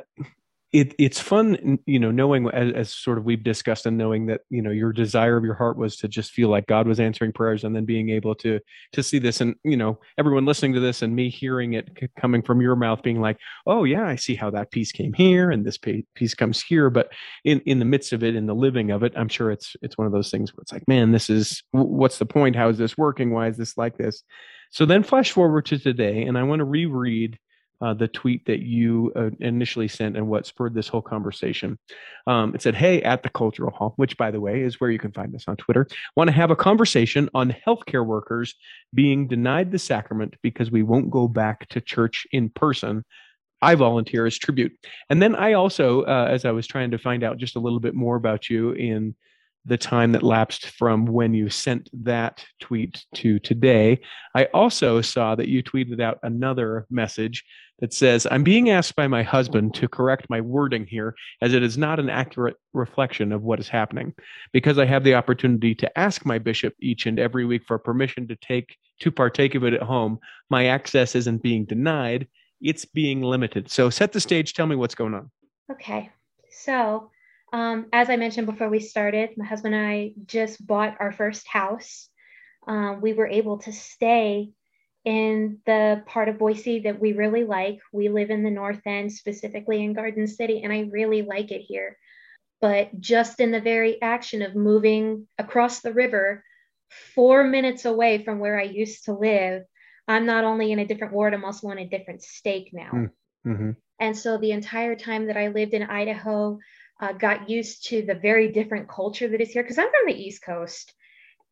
[0.73, 4.43] it it's fun you know knowing as, as, sort of we've discussed and knowing that
[4.51, 7.33] you know your desire of your heart was to just feel like god was answering
[7.33, 8.61] prayers and then being able to
[8.93, 11.89] to see this and you know everyone listening to this and me hearing it
[12.21, 15.51] coming from your mouth being like oh yeah i see how that piece came here
[15.51, 16.91] and this piece comes here.
[16.91, 17.13] But
[17.45, 19.97] in in the midst of it in the living of it i'm sure it's it's
[19.97, 22.57] one of those things where it's like man this is what's the point?
[22.57, 23.31] How is this working?
[23.31, 24.23] Why is this like this?
[24.71, 27.39] So then flash forward to today and i want to reread
[27.81, 31.79] uh, the tweet that you uh, initially sent and what spurred this whole conversation.
[32.27, 34.99] Um, it said, Hey, at the Cultural Hall, which, by the way, is where you
[34.99, 35.87] can find us on Twitter,
[36.17, 38.55] want to have a conversation on healthcare workers
[38.95, 43.05] being denied the sacrament because we won't go back to church in person.
[43.61, 44.73] I volunteer as tribute.
[45.11, 47.81] And then I also, uh, as I was trying to find out just a little
[47.81, 49.15] bit more about you in
[49.69, 54.01] the time that lapsed from when you sent that tweet to today,
[54.35, 57.45] I also saw that you tweeted out another message
[57.81, 61.63] that says, I'm being asked by my husband to correct my wording here, as it
[61.63, 64.15] is not an accurate reflection of what is happening.
[64.53, 68.27] Because I have the opportunity to ask my bishop each and every week for permission
[68.29, 70.19] to take to partake of it at home,
[70.51, 72.27] my access isn't being denied,
[72.61, 73.71] it's being limited.
[73.71, 75.31] So set the stage, tell me what's going on.
[75.71, 76.11] Okay.
[76.51, 77.11] So
[77.53, 81.47] um, as I mentioned before we started, my husband and I just bought our first
[81.49, 82.09] house.
[82.67, 84.51] Um, we were able to stay
[85.05, 87.79] in the part of Boise that we really like.
[87.93, 91.63] We live in the North End, specifically in Garden City, and I really like it
[91.63, 91.97] here.
[92.61, 96.45] But just in the very action of moving across the river,
[97.15, 99.63] four minutes away from where I used to live,
[100.07, 102.91] I'm not only in a different ward, I'm also in a different state now.
[102.91, 103.05] Hmm.
[103.47, 103.71] Mm-hmm.
[104.01, 106.59] And so the entire time that I lived in Idaho,
[107.01, 110.21] uh, got used to the very different culture that is here because I'm from the
[110.21, 110.93] East Coast.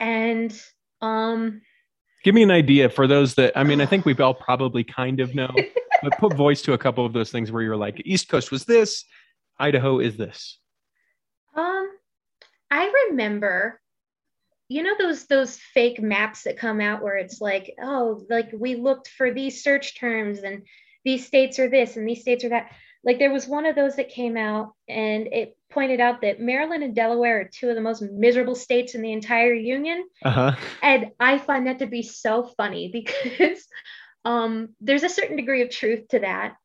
[0.00, 0.58] And
[1.00, 1.62] um,
[2.24, 5.20] Give me an idea for those that I mean, I think we all probably kind
[5.20, 5.54] of know,
[6.02, 8.64] but put voice to a couple of those things where you're like, East Coast was
[8.64, 9.04] this,
[9.58, 10.58] Idaho is this.
[11.54, 11.90] Um,
[12.70, 13.80] I remember,
[14.68, 18.74] you know, those those fake maps that come out where it's like, oh, like we
[18.74, 20.66] looked for these search terms and
[21.04, 22.72] these states are this and these states are that.
[23.06, 26.82] Like there was one of those that came out and it pointed out that Maryland
[26.82, 30.04] and Delaware are two of the most miserable states in the entire union.
[30.24, 30.56] Uh-huh.
[30.82, 33.64] And I find that to be so funny because
[34.24, 36.56] um, there's a certain degree of truth to that.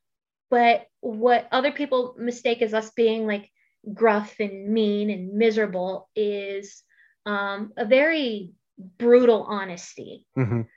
[0.50, 3.52] But what other people mistake as us being like
[3.94, 6.82] gruff and mean and miserable is
[7.28, 8.50] um, a very
[8.98, 10.26] brutal honesty.
[10.36, 10.68] Mhm.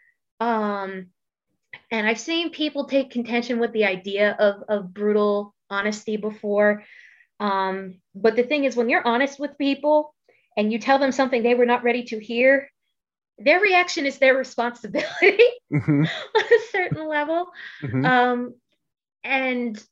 [0.41, 1.07] Um,
[1.91, 6.85] and I've seen people take contention with the idea of, of brutal honesty before.
[7.41, 10.15] Um, but the thing is, when you're honest with people
[10.57, 12.71] and you tell them something they were not ready to hear,
[13.39, 16.09] their reaction is their responsibility Mhm.
[16.37, 17.47] on a certain level.
[17.83, 18.05] Mhm.
[18.05, 18.55] Um,
[19.25, 19.83] and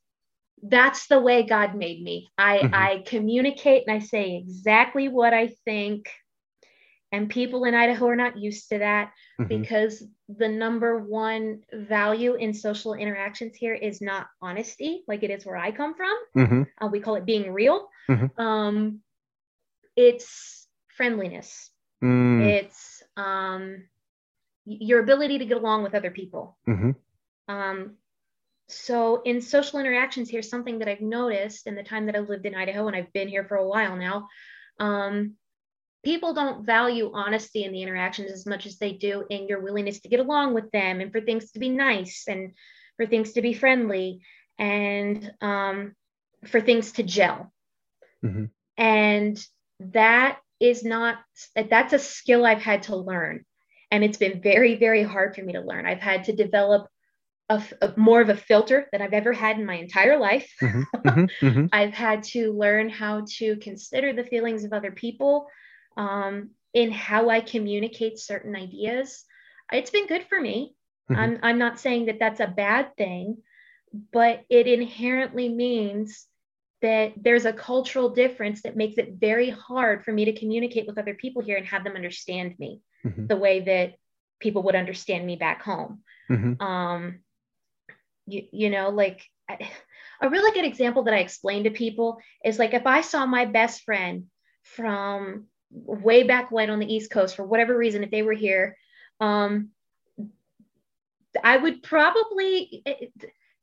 [0.62, 2.30] that's the way God made me.
[2.38, 2.70] I, Mhm.
[2.72, 6.06] I communicate and I say exactly what I think.
[7.12, 9.48] And people in Idaho are not used to that Mhm.
[9.48, 15.44] because the number one value in social interactions here is not honesty, like it is
[15.44, 16.16] where I come from.
[16.34, 16.66] Mhm.
[16.80, 17.90] Uh, we call it being real.
[18.08, 18.38] Mhm.
[18.38, 19.02] Um,
[19.94, 21.70] it's friendliness.
[22.02, 22.46] Mm.
[22.46, 23.88] It's um,
[24.64, 26.56] your ability to get along with other people.
[26.66, 26.96] Mhm.
[27.46, 27.98] Um,
[28.68, 32.46] so in social interactions, here's something that I've noticed in the time that I've lived
[32.46, 34.28] in Idaho, and I've been here for a while now.
[34.78, 35.36] Um,
[36.04, 40.00] people don't value honesty in the interactions as much as they do in your willingness
[40.00, 42.52] to get along with them and for things to be nice and
[42.96, 44.20] for things to be friendly
[44.58, 45.94] and um,
[46.46, 47.52] for things to gel.
[48.24, 48.50] Mhm.
[48.76, 49.46] And
[49.80, 51.18] that is not,
[51.56, 53.44] that's a skill I've had to learn.
[53.90, 55.86] And it's been very, very hard for me to learn.
[55.86, 56.88] I've had to develop
[57.48, 60.50] a, a- more of a filter than I've ever had in my entire life.
[60.60, 60.84] Mhm.
[61.04, 61.30] Mhm.
[61.40, 61.68] Mhm.
[61.72, 65.46] I've had to learn how to consider the feelings of other people
[65.96, 69.24] um, in how I communicate certain ideas.
[69.72, 70.74] It's been good for me.
[71.10, 71.16] Mhm.
[71.16, 73.42] I'm, I'm not saying that that's a bad thing,
[74.12, 76.26] but it inherently means
[76.80, 80.98] that there's a cultural difference that makes it very hard for me to communicate with
[80.98, 83.28] other people here and have them understand me Mhm.
[83.28, 83.94] the way that
[84.40, 86.60] people would understand me back home Mhm.
[86.60, 87.22] um
[88.26, 89.70] you, you know like I-
[90.20, 93.44] a really good example that i explain to people is like if i saw my
[93.44, 94.26] best friend
[94.62, 98.76] from way back when on the east coast for whatever reason if they were here
[99.20, 99.70] um
[101.42, 103.06] i would probably eh,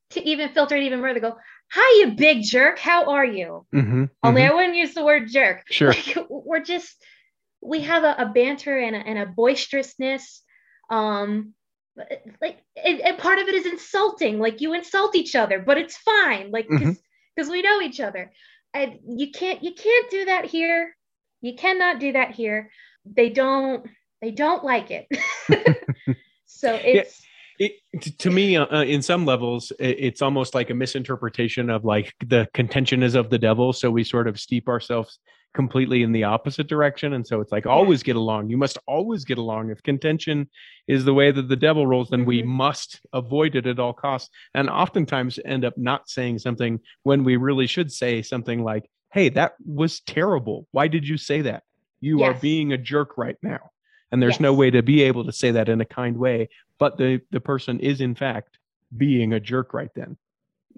[0.10, 1.38] to even filter it even further go
[1.72, 4.10] hi you big jerk how are you Mhm.
[4.24, 4.50] only Mhm.
[4.50, 5.89] i wouldn't use the word jerk Sure.
[5.89, 6.95] like we're just
[7.62, 10.41] we have a, a banter and a, and a boisterousness
[10.89, 11.54] um
[12.41, 15.98] like and, and part of it is insulting like you insult each other but it's
[15.98, 16.98] fine like because
[17.48, 17.52] Mhm.
[17.52, 18.32] we know each other
[18.74, 20.95] and you can't you can't do that here
[21.41, 22.71] you cannot do that here.
[23.06, 23.86] They don't
[24.21, 25.08] they don't like it.
[26.52, 27.21] So it's
[27.60, 27.73] it,
[28.19, 32.47] to me uh, uh, in some levels it's almost like a misinterpretation of like the
[32.54, 33.71] contention is of the devil.
[33.71, 35.19] So we sort of steep ourselves
[35.54, 37.13] completely in the opposite direction.
[37.13, 38.49] And so it's like always get along.
[38.49, 39.69] You must always get along.
[39.71, 40.49] If contention
[40.88, 42.47] is the way that the devil rolls then we Mhm.
[42.47, 47.36] must avoid it at all costs and oftentimes end up not saying something when we
[47.36, 51.63] really should say something like hey that was terrible why did you say that
[52.02, 53.72] you are being a jerk right now
[54.12, 56.98] and there's no way to be able to say that in a kind way but
[56.98, 58.58] the the person is in fact
[58.95, 60.17] being a jerk right then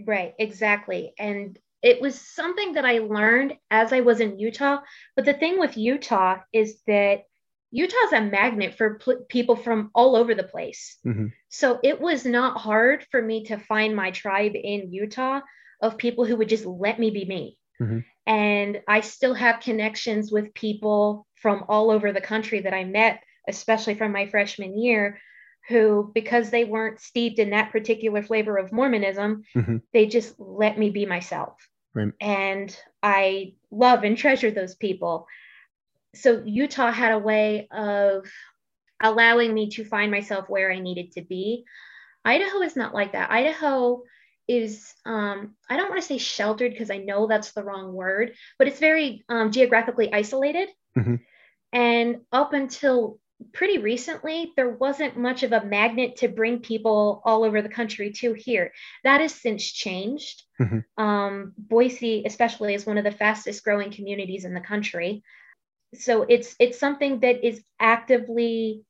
[0.05, 1.13] Right, exactly.
[1.19, 4.79] And it was something that I learned as I was in Utah.
[5.15, 7.23] But the thing with Utah is that
[7.71, 10.97] Utah's a magnet for pl- people from all over the place.
[11.05, 11.31] Mhm.
[11.49, 15.41] So it was not hard for me to find my tribe in Utah
[15.81, 17.57] of people who would just let me be me.
[17.81, 18.05] Mhm.
[18.27, 23.23] And I still have connections with people from all over the country that I met,
[23.47, 25.19] especially from my freshman year,
[25.67, 29.81] who, because they weren't steeped in that particular flavor of Mormonism, Mhm.
[29.93, 31.57] they just let me be myself.
[31.93, 32.13] Right.
[32.21, 35.27] And I love and treasure those people.
[36.13, 38.29] So Utah had a way of
[39.01, 41.65] allowing me to find myself where I needed to be.
[42.23, 43.31] Idaho is not like that.
[43.31, 44.03] Idaho
[44.51, 48.33] is, um, I don't want to say sheltered because I know that's the wrong word,
[48.57, 50.69] but it's very um, geographically isolated.
[50.97, 51.21] Mhm.
[51.71, 53.19] And up until
[53.53, 58.11] pretty recently, there wasn't much of a magnet to bring people all over the country
[58.11, 58.71] to here.
[59.03, 60.43] That has since changed.
[60.59, 60.83] Mhm.
[60.97, 65.23] Um, Boise, especially, is one of the fastest growing communities in the country.
[65.95, 68.83] So it's it's something that is actively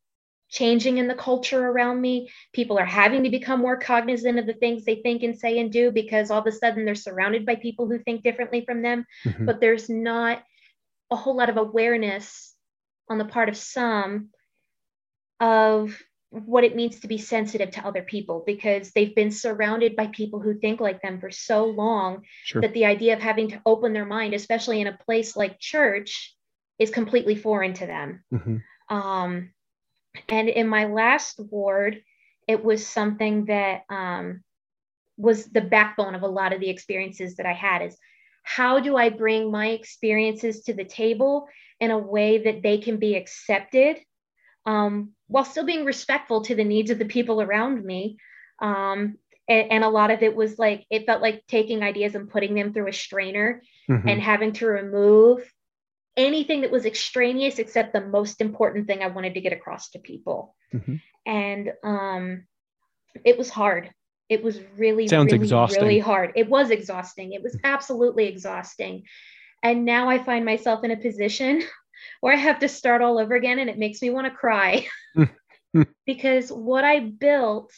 [0.52, 2.30] changing in the culture around me.
[2.54, 5.72] People are having to become more cognizant of the things they think and say and
[5.72, 9.06] do because all of a sudden they're surrounded by people who think differently from them.
[9.26, 9.45] Mhm.
[9.45, 10.43] But there's not
[11.10, 12.54] a whole lot of awareness
[13.10, 14.30] on the part of some
[15.39, 20.08] of what it means to be sensitive to other people because they've been surrounded by
[20.08, 22.62] people who think like them for so long Sure.
[22.62, 26.36] that the idea of having to open their mind, especially in a place like church,
[26.80, 28.24] is completely foreign to them.
[28.30, 28.58] hmm
[28.89, 29.54] Um,
[30.30, 32.03] and in my last ward,
[32.47, 34.43] it was something that um,
[35.18, 37.97] was the backbone of a lot of the experiences that I had is
[38.43, 41.47] how do I bring my experiences to the table
[41.80, 43.97] in a way that they can be accepted
[44.66, 48.18] um, while still being respectful to the needs of the people around me.
[48.62, 52.30] Um, and, and a lot of it was like, it felt like taking ideas and
[52.30, 55.51] putting them through a strainer hmm and having to remove
[56.18, 59.99] anything that was extraneous except the most important thing I wanted to get across to
[59.99, 60.55] people.
[60.74, 61.01] Mhm.
[61.26, 62.43] And um,
[63.24, 63.91] it was hard.
[64.30, 65.82] It was really, Sounds really, exhausting.
[65.82, 66.34] really hard.
[66.36, 67.34] It was exhausting.
[67.34, 69.03] It was absolutely exhausting.
[69.64, 71.62] And now I find myself in a position
[72.22, 74.88] where I have to start all over again and it makes me want to cry
[76.05, 77.72] because what I built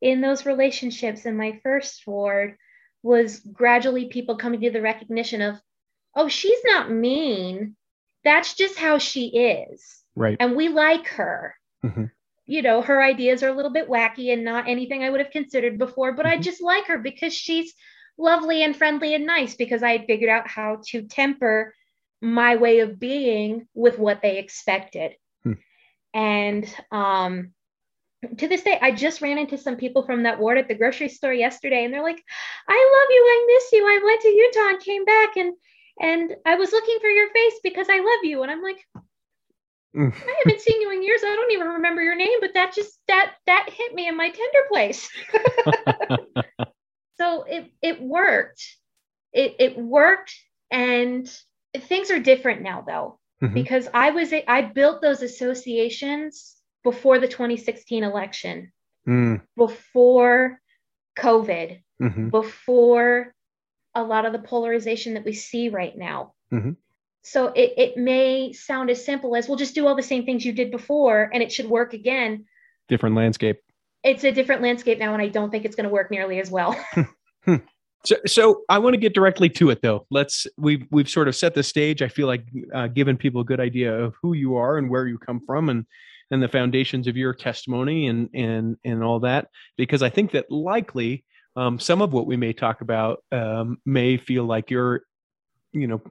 [0.00, 2.56] in those relationships in my first ward
[3.02, 5.60] was gradually people coming to the recognition of,
[6.16, 7.76] oh, she's not mean.
[8.24, 10.02] That's just how she is.
[10.16, 10.36] Right.
[10.40, 11.54] And we like her.
[11.84, 12.10] Mhm.
[12.46, 15.30] You know, her ideas are a little bit wacky and not anything I would have
[15.30, 16.42] considered before, but I Mhm.
[16.42, 17.74] just like her because she's
[18.16, 21.74] lovely and friendly and nice because I had figured out how to temper
[22.20, 25.16] my way of being with what they expected.
[25.42, 25.52] Hmm.
[26.14, 27.52] And um,
[28.38, 31.08] to this day, I just ran into some people from that ward at the grocery
[31.08, 32.22] store yesterday, and they're like,
[32.68, 33.22] "I love you.
[33.26, 33.84] I miss you.
[33.86, 35.54] I went to Utah and came back, and
[36.00, 38.86] and I was looking for your face because I love you." And I'm like,
[39.96, 40.12] Mm.
[40.12, 41.22] "I haven't seen you in years.
[41.22, 44.28] I don't even remember your name, but that just that that hit me in my
[44.30, 45.08] tender place."
[47.18, 48.62] so it it worked.
[49.32, 50.34] It it worked,
[50.70, 51.28] and
[51.76, 53.54] things are different now, though Mhm.
[53.54, 58.72] because I was I built those associations before the 2016 election,
[59.06, 59.42] Mm.
[59.56, 60.60] before
[61.18, 62.30] COVID, Mhm.
[62.30, 63.33] before
[63.94, 66.34] a lot of the polarization that we see right now.
[66.52, 66.76] Mhm.
[67.22, 70.44] So it, it may sound as simple as, well, just do all the same things
[70.44, 72.44] you did before and it should work again.
[72.88, 73.60] Different landscape.
[74.02, 76.50] It's a different landscape now, and I don't think it's going to work nearly as
[76.50, 76.76] well.
[78.04, 80.06] So, so I want to get directly to it, though.
[80.10, 82.02] Let's we've we've sort of set the stage.
[82.02, 85.06] I feel like uh, given people a good idea of who you are and where
[85.06, 85.86] you come from, and
[86.30, 89.48] and the foundations of your testimony and and and all that.
[89.78, 91.24] Because I think that likely
[91.56, 95.02] um, some of what we may talk about um, may feel like you're,
[95.72, 96.02] you know,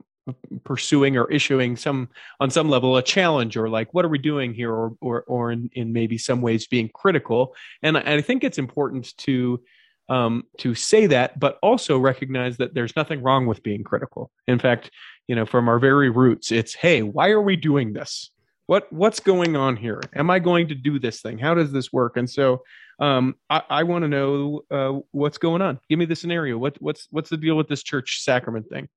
[0.63, 2.07] pursuing or issuing some
[2.39, 5.51] on some level a challenge or like what are we doing here or or or
[5.51, 7.53] in, in maybe some ways being critical.
[7.81, 9.61] And I, I think it's important to
[10.09, 14.31] um, to say that, but also recognize that there's nothing wrong with being critical.
[14.47, 14.91] In fact,
[15.27, 18.29] you know, from our very roots, it's hey, why are we doing this?
[18.67, 20.01] What what's going on here?
[20.15, 21.37] Am I going to do this thing?
[21.37, 22.15] How does this work?
[22.17, 22.63] And so,
[22.99, 25.79] um, I, I want to know uh, what's going on.
[25.89, 26.57] Give me the scenario.
[26.57, 28.87] What what's what's the deal with this church sacrament thing?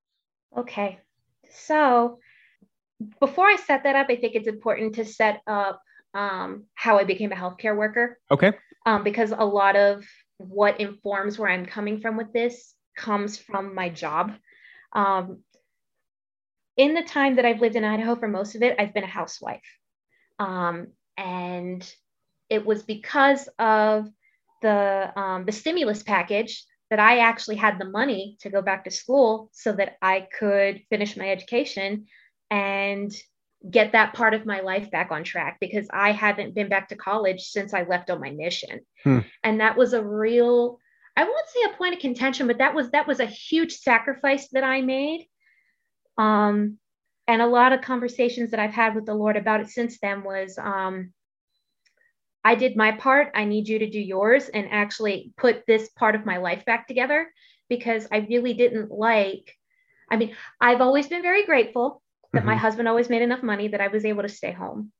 [0.56, 1.00] Okay.
[1.50, 2.18] So
[3.20, 5.82] before I set that up, I think it's important to set up
[6.14, 8.52] um, how I became a healthcare worker Okay.
[8.86, 10.04] um, because a lot of
[10.38, 14.32] what informs where I'm coming from with this comes from my job.
[14.92, 15.40] Um,
[16.76, 19.08] in the time that I've lived in Idaho, for most of it, I've been a
[19.08, 19.62] housewife.
[20.38, 21.94] Um, and
[22.50, 24.08] it was because of
[24.62, 28.90] the, um, the stimulus package that I actually had the money to go back to
[28.90, 32.06] school so that I could finish my education
[32.50, 33.12] and
[33.68, 36.96] get that part of my life back on track because I haven't been back to
[36.96, 38.80] college since I left on my mission.
[39.02, 39.20] Hmm.
[39.42, 40.78] And that was a real
[41.16, 44.48] I won't say a point of contention, but that was that was a huge sacrifice
[44.48, 45.26] that I made.
[46.18, 46.78] Um
[47.28, 50.22] and a lot of conversations that I've had with the Lord about it since then
[50.22, 51.12] was um
[52.44, 53.32] I did my part.
[53.34, 56.86] I need you to do yours and actually put this part of my life back
[56.86, 57.32] together
[57.68, 59.56] because I really didn't like.
[60.08, 62.02] I mean, I've always been very grateful
[62.32, 62.58] that my Mhm.
[62.58, 64.92] husband always made enough money that I was able to stay home.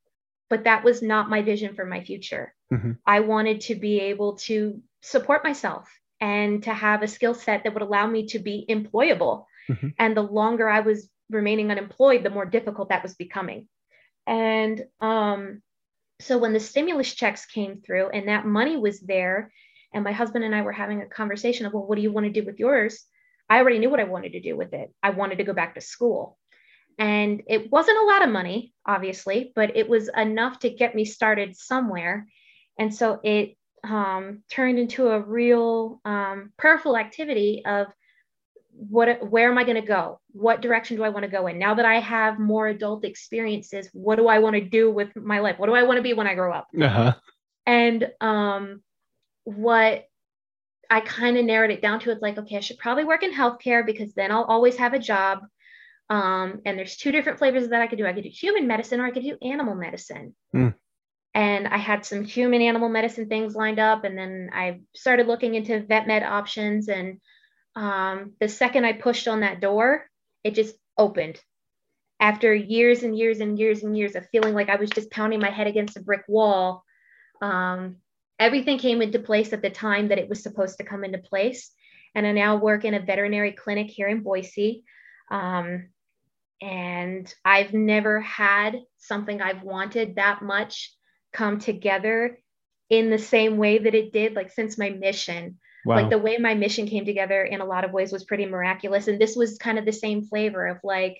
[0.48, 2.52] But that was not my vision for my future.
[2.72, 2.98] Mhm.
[3.06, 5.88] I wanted to be able to support myself
[6.20, 9.46] and to have a skill set that would allow me to be employable.
[9.68, 9.94] Mhm.
[9.98, 13.68] And the longer I was remaining unemployed, the more difficult that was becoming.
[14.26, 15.62] And um,
[16.20, 19.52] so when the stimulus checks came through and that money was there,
[19.92, 22.26] and my husband and I were having a conversation of, well, what do you want
[22.26, 23.04] to do with yours?
[23.48, 24.92] I already knew what I wanted to do with it.
[25.02, 26.38] I wanted to go back to school.
[26.98, 31.04] And it wasn't a lot of money, obviously, but it was enough to get me
[31.04, 32.26] started somewhere.
[32.78, 37.86] And so it um, turned into a real um, prayerful activity of
[38.76, 40.20] what, where am I going to go?
[40.32, 41.58] What direction do I want to go in?
[41.58, 45.38] Now that I have more adult experiences, what do I want to do with my
[45.40, 45.58] life?
[45.58, 46.68] What do I want to be when I grow up?
[46.78, 47.14] Uh-huh.
[47.64, 48.82] And um,
[49.44, 50.04] what
[50.90, 53.32] I kind of narrowed it down to it's like, okay, I should probably work in
[53.32, 55.40] healthcare because then I'll always have a job.
[56.08, 58.06] Um, and there's two different flavors that I could do.
[58.06, 60.34] I could do human medicine or I could do animal medicine.
[60.54, 60.74] Mm.
[61.34, 64.04] And I had some human animal medicine things lined up.
[64.04, 66.88] And then I started looking into vet med options.
[66.88, 67.20] And
[67.76, 70.06] um, the second I pushed on that door,
[70.42, 71.40] it just opened.
[72.18, 75.40] After years and years and years and years of feeling like I was just pounding
[75.40, 76.82] my head against a brick wall,
[77.42, 77.96] um,
[78.38, 81.70] everything came into place at the time that it was supposed to come into place.
[82.14, 84.84] And I now work in a veterinary clinic here in Boise.
[85.30, 85.90] Um,
[86.62, 90.94] and I've never had something I've wanted that much
[91.34, 92.38] come together
[92.88, 95.58] in the same way that it did, like since my mission.
[95.86, 95.96] Wow.
[95.96, 99.08] Like the way my mission came together in a lot of ways was pretty miraculous.
[99.08, 101.18] And this was kind of the same flavor of like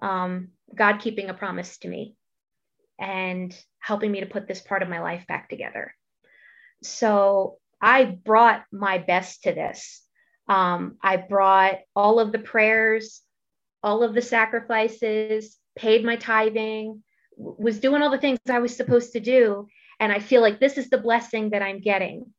[0.00, 2.14] um, God keeping a promise to me
[2.98, 5.94] and helping me to put this part of my life back together
[6.84, 10.02] so I brought my best to this.
[10.48, 13.22] Um, I brought all of the prayers,
[13.82, 17.02] all of the sacrifices, paid my tithing,
[17.36, 19.66] was doing all the things I was supposed to do.
[19.98, 22.32] And I feel like this is the blessing that I'm getting.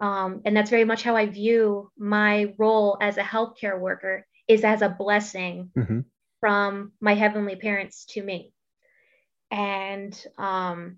[0.00, 4.64] Um, and that's very much how I view my role as a healthcare worker is
[4.64, 6.00] as a blessing mm-hmm.
[6.40, 8.52] from my heavenly parents to me.
[9.50, 10.96] And um,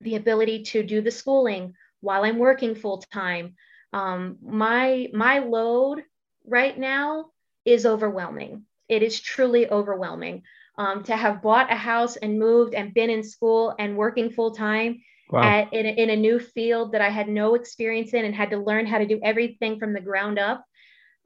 [0.00, 3.54] the ability to do the schooling, while I'm working full time.
[3.92, 6.02] Um, my my load
[6.46, 7.30] right now
[7.64, 8.64] is overwhelming.
[8.88, 10.42] It is truly overwhelming.
[10.76, 14.50] Um, to have bought a house and moved and been in school and working full
[14.50, 15.00] time
[15.30, 15.42] wow.
[15.42, 18.50] at, in, a, in a new field that I had no experience in and had
[18.50, 20.64] to learn how to do everything from the ground up.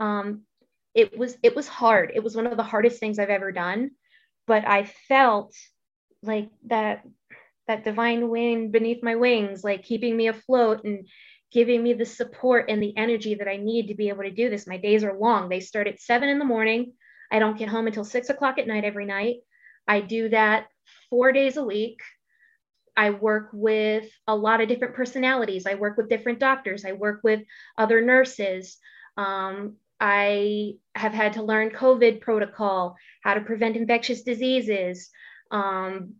[0.00, 0.42] Um,
[0.94, 2.12] it was it was hard.
[2.14, 3.92] It was one of the hardest things I've ever done,
[4.46, 5.54] but I felt
[6.22, 7.04] like that
[7.68, 11.06] that divine wind beneath my wings, like keeping me afloat and
[11.52, 14.50] giving me the support and the energy that I need to be able to do
[14.50, 14.66] this.
[14.66, 15.48] My days are long.
[15.48, 16.92] They start at seven in the morning.
[17.30, 19.36] I don't get home until six o'clock at night every night.
[19.86, 20.66] I do that
[21.10, 22.00] four days a week.
[22.98, 25.66] I work with a lot of different personalities.
[25.66, 26.84] I work with different doctors.
[26.84, 27.42] I work with
[27.78, 28.76] other nurses.
[29.16, 35.10] Um, I have had to learn COVID protocol, how to prevent infectious diseases,
[35.52, 36.14] um,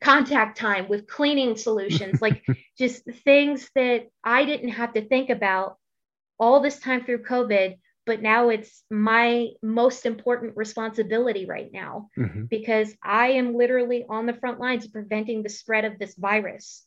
[0.00, 2.42] contact time with cleaning solutions, like
[2.78, 5.76] just things that I didn't have to think about
[6.38, 7.76] all this time through COVID.
[8.06, 12.44] But now it's my most important responsibility right now mm-hmm.
[12.44, 16.84] because I am literally on the front lines of preventing the spread of this virus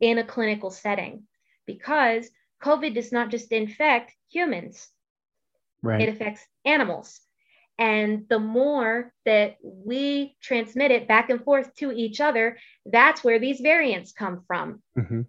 [0.00, 1.24] in a clinical setting
[1.66, 2.30] because
[2.62, 4.88] COVID does not just infect humans,
[5.82, 6.00] right.
[6.00, 7.20] it affects animals.
[7.78, 12.56] And the more that we transmit it back and forth to each other,
[12.86, 14.82] that's where these variants come from.
[14.96, 15.22] Mm-hmm.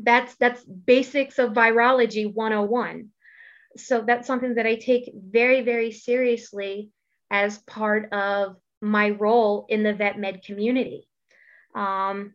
[0.00, 3.10] That's that's basics of virology 101.
[3.76, 6.90] So that's something that I take very, very seriously
[7.30, 11.08] as part of my role in the vet med community.
[11.74, 12.34] Um,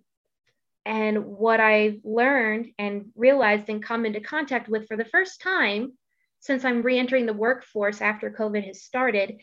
[0.86, 5.94] and what I've learned and realized and come into contact with for the first time
[6.40, 9.40] since I'm reentering the workforce after COVID has started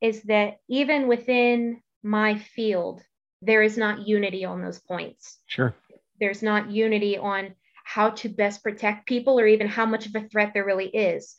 [0.00, 3.02] is that even within my field,
[3.42, 5.38] there is not unity on those points.
[5.46, 5.74] Sure.
[6.18, 7.54] There's not unity on
[7.94, 11.34] how to best protect people or even how much of a threat there really is.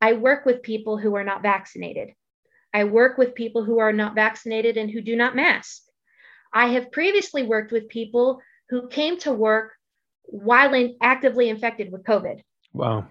[0.00, 2.10] I work with people who are not vaccinated.
[2.72, 5.82] I work with people who are not vaccinated and who do not mask.
[6.52, 9.72] I have previously worked with people who came to work
[10.24, 12.40] while in, actively infected with COVID.
[12.72, 13.08] Wow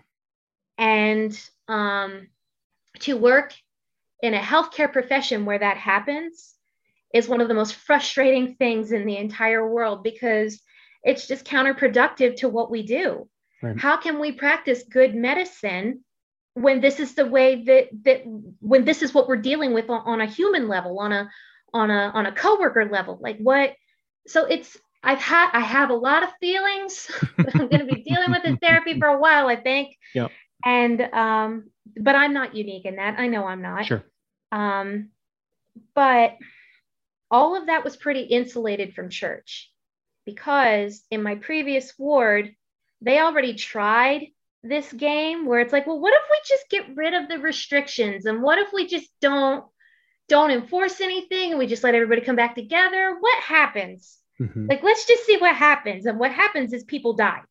[0.77, 2.27] and um,
[2.99, 3.53] to work
[4.21, 6.53] in a healthcare profession where that happens
[7.13, 10.61] is one of the most frustrating things in the entire world because
[11.05, 13.27] it's just counterproductive to what we do.
[13.61, 13.79] Right.
[13.79, 16.03] How can we practice good medicine
[16.53, 18.23] when this is the way that that
[18.59, 21.29] when this is what we're dealing with on, on a human level, on a
[21.73, 23.17] on a on a coworker level?
[23.21, 23.73] Like what?
[24.27, 28.31] So it's I've had I have a lot of feelings I'm going to be dealing
[28.31, 29.47] with in therapy for a while.
[29.47, 29.95] I think.
[30.13, 30.31] Yep
[30.65, 34.03] and um but i'm not unique in that i know i'm not sure
[34.51, 35.09] um
[35.93, 36.35] but
[37.29, 39.71] all of that was pretty insulated from church
[40.26, 42.53] because in my previous ward
[43.01, 44.28] they already tried
[44.63, 48.26] this game where it's like well what if we just get rid of the restrictions
[48.26, 49.65] and what if we just don't
[50.28, 54.67] don't enforce anything and we just let everybody come back together what happens mm-hmm.
[54.67, 57.41] like let's just see what happens and what happens is people die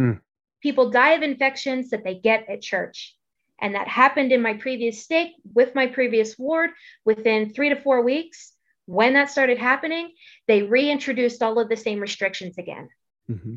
[0.00, 0.18] mm
[0.64, 3.14] people die of infections that they get at church.
[3.60, 6.70] And that happened in my previous stake with my previous ward
[7.04, 8.53] within three to four weeks.
[8.86, 10.10] When that started happening,
[10.46, 12.88] they reintroduced all of the same restrictions again.
[13.30, 13.56] Mm-hmm.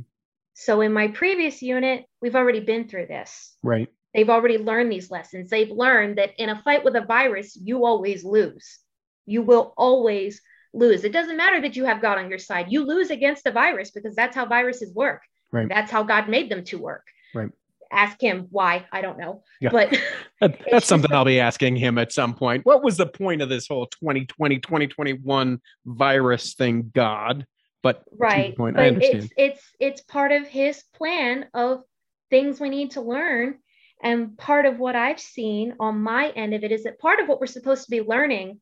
[0.53, 3.55] So in my previous unit, we've already been through this.
[3.61, 3.89] Right.
[4.13, 5.49] They've already learned these lessons.
[5.49, 8.79] They've learned that in a fight with a virus, you always lose.
[9.25, 10.41] You will always
[10.73, 11.03] lose.
[11.03, 12.67] It doesn't matter that you have God on your side.
[12.69, 15.21] You lose against the virus because that's how viruses work.
[15.51, 15.69] Right.
[15.69, 17.05] That's how God made them to work.
[17.35, 17.49] Right.
[17.91, 18.85] Ask him why.
[18.91, 19.43] I don't know.
[19.61, 19.69] Yeah.
[19.71, 19.97] But
[20.71, 22.65] that's something i'll be asking him at some point.
[22.65, 27.45] What was the point of this whole 2020, 2021 virus thing, God?
[27.83, 28.55] But right.
[28.55, 29.23] point, but I understand.
[29.23, 31.83] it's it's it's part of his plan of
[32.29, 33.59] things we need to learn.
[34.03, 37.27] And part of what I've seen on my end of it is that part of
[37.27, 38.59] what we're supposed to be learning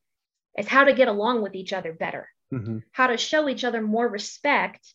[0.57, 2.30] is how to get along with each other better.
[2.53, 2.84] Mhm.
[2.91, 4.93] how to show each other more respect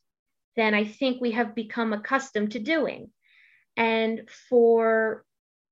[0.56, 3.10] than I think we have become accustomed to doing.
[3.76, 5.24] And for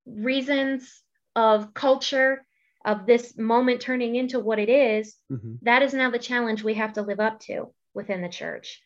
[0.07, 1.03] reasons
[1.37, 2.45] of culture,
[2.85, 5.59] of this moment turning into what it is, Mhm.
[5.63, 8.83] that is now the challenge we have to live up to within the church.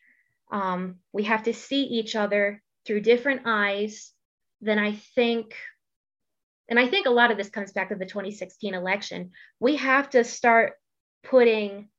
[0.51, 4.11] Um, we have to see each other through different eyes
[4.61, 5.55] than I think.
[6.67, 9.31] And I think a lot of this comes back to the 2016 election.
[9.59, 10.73] We have to start
[11.23, 11.89] putting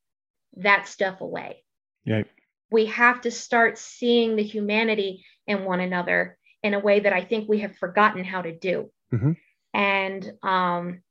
[0.56, 1.64] that stuff away.
[2.04, 2.24] Yeah.
[2.70, 7.22] We have to start seeing the humanity in one another in a way that I
[7.22, 8.90] think we have forgotten how to do.
[9.12, 9.36] Mhm.
[9.74, 11.02] And um,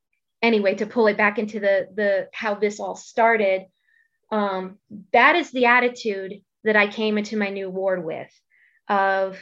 [0.41, 3.67] anyway, to pull it back into the the how this all started,
[4.31, 4.79] um,
[5.13, 8.31] that is the attitude that I came into my new ward with.
[8.89, 9.39] Of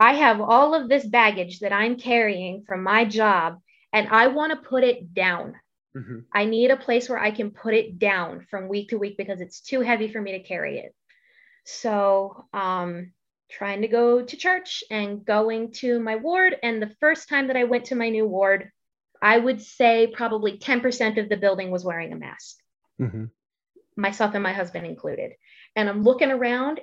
[0.00, 3.60] I have all of this baggage that I'm carrying from my job,
[3.92, 5.54] and I want to put it down.
[5.94, 6.24] Mhm.
[6.32, 9.40] I need a place where I can put it down from week to week because
[9.40, 10.94] it's too heavy for me to carry it.
[11.64, 13.12] So, um,
[13.54, 16.56] trying to go to church and going to my ward.
[16.62, 18.70] And the first time that I went to my new ward,
[19.22, 22.56] I would say probably 10% of the building was wearing a mask,
[23.00, 23.30] Mhm.
[23.96, 25.36] myself and my husband included.
[25.76, 26.80] And I'm looking around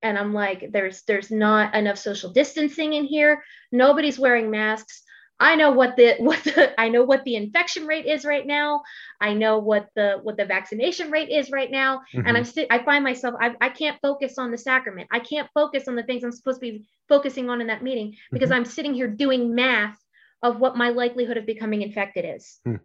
[0.00, 3.42] and I'm like, there's there's not enough social distancing in here.
[3.72, 5.02] Nobody's wearing masks.
[5.40, 8.82] I know what the what the I know what the infection rate is right now.
[9.20, 12.02] I know what the what the vaccination rate is right now.
[12.14, 12.24] Mhm.
[12.26, 15.08] And I'm sit I find myself I, I can't focus on the sacrament.
[15.12, 18.16] I can't focus on the things I'm supposed to be focusing on in that meeting
[18.32, 19.98] because I'm sitting here doing math
[20.42, 22.58] of what my likelihood of becoming infected is.
[22.64, 22.76] Hmm.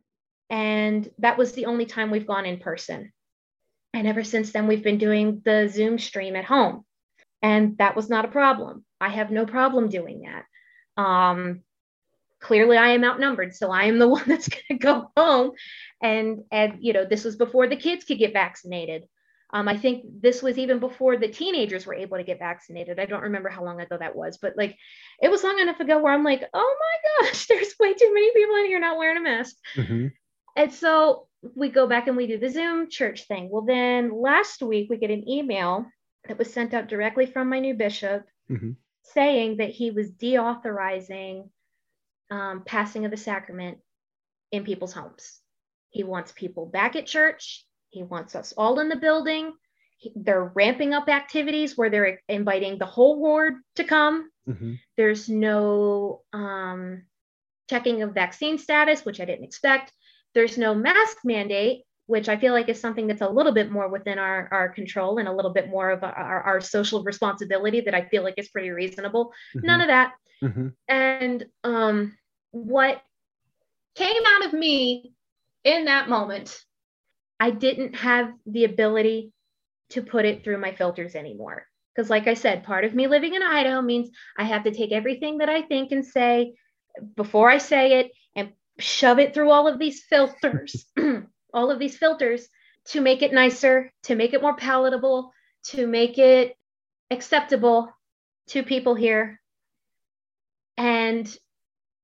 [0.50, 3.12] And that was the only time we've gone in person.
[3.94, 6.86] And ever since then, we've been doing the Zoom stream at home.
[7.42, 8.86] And that was not a problem.
[9.00, 11.02] I have no problem doing that.
[11.02, 11.62] Um,
[12.44, 13.56] clearly, I am outnumbered.
[13.56, 15.52] So I am the one that's going to go home.
[16.02, 19.06] And, and, you know, this was before the kids could get vaccinated.
[19.52, 23.00] Um, I think this was even before the teenagers were able to get vaccinated.
[23.00, 24.76] I don't remember how long ago that was, but like
[25.22, 28.34] it was long enough ago where I'm like, oh my gosh, there's way too many
[28.34, 29.56] people in here not wearing a mask.
[29.76, 30.12] Mhm.
[30.58, 33.48] And so we go back and we do the Zoom church thing.
[33.52, 35.86] Well, then last week we get an email
[36.28, 38.76] that was sent out directly from my new bishop Mhm.
[39.04, 41.50] saying that he was deauthorizing
[42.34, 43.78] um, passing of the sacrament
[44.52, 45.40] in people's homes.
[45.90, 47.66] He wants people back at church.
[47.90, 49.54] He wants us all in the building.
[49.98, 54.30] He- they're ramping up activities where they're inviting the whole ward to come.
[54.48, 54.80] Mhm.
[54.98, 57.04] There's no um,
[57.70, 59.92] checking of vaccine status, which I didn't expect.
[60.34, 63.88] There's no mask mandate, which I feel like is something that's a little bit more
[63.88, 67.94] within our, our control and a little bit more of our, our social responsibility that
[67.96, 69.32] I feel like is pretty reasonable.
[69.56, 70.14] None of that.
[70.42, 70.74] Mhm.
[70.90, 72.18] And um,
[72.54, 73.02] what
[73.96, 75.14] came out of me
[75.64, 76.58] in that moment,
[77.40, 79.34] I didn't have the ability
[79.90, 81.66] to put it through my filters anymore.
[81.94, 84.92] Because, like I said, part of me living in Idaho means I have to take
[84.92, 86.54] everything that I think and say
[87.16, 90.86] before I say it and shove it through all of these filters,
[91.54, 92.48] all of these filters
[92.86, 95.32] to make it nicer, to make it more palatable,
[95.66, 96.56] to make it
[97.10, 97.90] acceptable
[98.48, 99.40] to people here.
[100.78, 101.28] And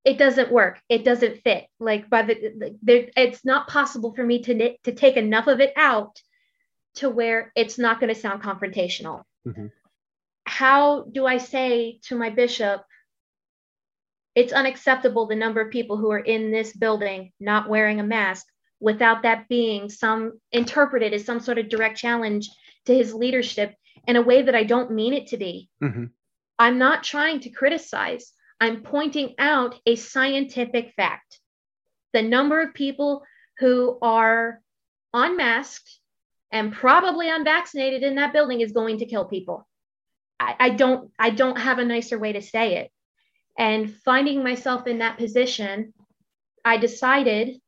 [0.06, 0.80] it doesn't work.
[0.88, 1.68] It doesn't fit.
[1.80, 5.60] Like by the, there, it's not possible for me to knit, to take enough of
[5.60, 6.22] it out
[6.96, 9.24] to where it's not going to sound confrontational.
[9.46, 9.72] Mhm.
[10.46, 12.84] How do I say to my bishop,
[14.36, 18.48] it's unacceptable the number of people who are in this building not wearing a mask
[18.80, 22.50] without that being some interpreted as some sort of direct challenge
[22.86, 23.76] to his leadership
[24.08, 25.70] in a way that I don't mean it to be.
[25.84, 26.12] Mhm.
[26.58, 28.34] I'm not trying to criticize.
[28.60, 31.40] I'm pointing out a scientific fact.
[32.14, 33.24] The number of people
[33.60, 34.62] who are
[35.14, 36.00] unmasked
[36.52, 39.68] and probably unvaccinated in that building is going to kill people.
[40.40, 42.92] I, I don't I don't have a nicer way to say it.
[43.58, 45.94] And finding myself in that position,
[46.64, 47.60] I decided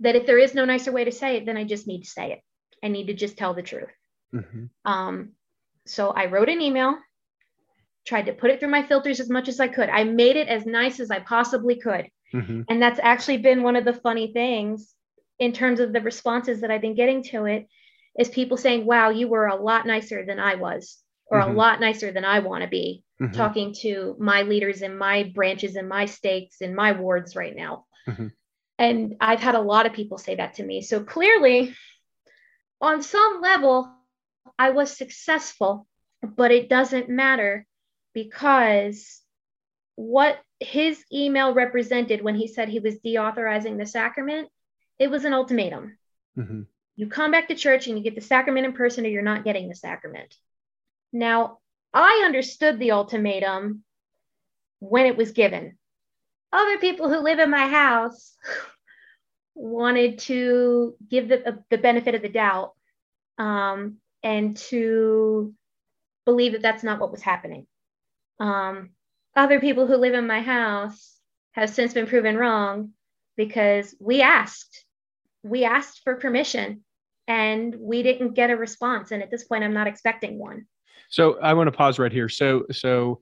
[0.00, 2.10] that if there is no nicer way to say it, then I just need to
[2.10, 2.40] say it.
[2.82, 3.92] I need to just tell the truth.
[4.34, 4.70] Mhm.
[4.84, 5.32] Um,
[5.86, 6.98] so I wrote an email
[8.04, 9.88] tried to put it through my filters as much as I could.
[9.88, 12.08] I made it as nice as I possibly could.
[12.34, 12.62] Mm-hmm.
[12.68, 14.94] And that's actually been one of the funny things
[15.38, 17.68] in terms of the responses that I've been getting to it
[18.18, 21.52] is people saying, wow, you were a lot nicer than I was, or mm-hmm.
[21.52, 23.32] a lot nicer than I want to be, mm-hmm.
[23.32, 27.86] talking to my leaders in my branches in my states in my wards right now.
[28.08, 28.28] Mm-hmm.
[28.78, 30.82] And I've had a lot of people say that to me.
[30.82, 31.74] So clearly,
[32.80, 33.92] on some level,
[34.58, 35.86] I was successful,
[36.22, 37.66] but it doesn't matter
[38.14, 39.20] because
[39.94, 44.48] what his email represented when he said he was deauthorizing the sacrament,
[44.98, 45.98] it was an ultimatum.
[46.36, 46.62] Mm-hmm.
[46.96, 49.44] You come back to church and you get the sacrament in person, or you're not
[49.44, 50.34] getting the sacrament.
[51.12, 51.58] Now,
[51.92, 53.84] I understood the ultimatum
[54.80, 55.78] when it was given.
[56.52, 58.34] Other people who live in my house
[59.54, 62.72] wanted to give the, the benefit of the doubt
[63.38, 65.54] um, and to
[66.24, 67.66] believe that that's not what was happening.
[68.40, 68.90] Um,
[69.34, 71.16] other people who live in my house
[71.52, 72.90] have since been proven wrong
[73.36, 74.84] because we asked
[75.42, 76.84] we asked for permission
[77.26, 79.10] and we didn't get a response.
[79.10, 80.66] And at this point i'm not expecting one.
[81.08, 82.28] So i want to pause right here.
[82.28, 83.20] So so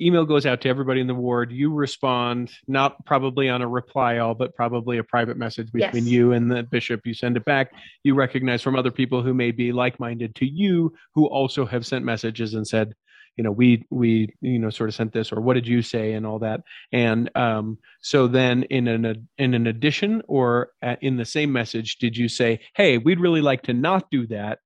[0.00, 1.52] email goes out to everybody in the ward.
[1.52, 6.12] You respond not probably on a reply all but probably a private message between yes.
[6.12, 7.02] you and the bishop.
[7.04, 7.72] You send it back.
[8.02, 12.04] You recognize from other people who may be like-minded to you who also have sent
[12.04, 12.94] messages and said
[13.36, 16.12] you know we we you know sort of sent this or what did you say
[16.12, 16.62] and all that.
[16.92, 20.70] And um, so then in an in an addition or
[21.00, 24.60] in the same message did you say hey we'd really like to not do that.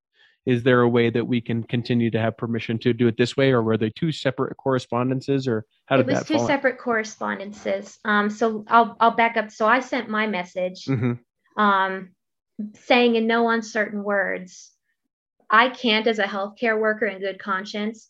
[0.45, 3.35] Is there a way that we can continue to have permission to do it this
[3.35, 3.51] way?
[3.51, 7.99] Or were they two separate correspondences or how did it was two separate correspondences.
[8.05, 9.51] Um, so I'll, I'll back up.
[9.51, 11.61] So i sent my message mm-hmm.
[11.61, 12.11] um,
[12.75, 14.71] saying in no uncertain words
[15.49, 18.09] i can't as a healthcare worker in good conscience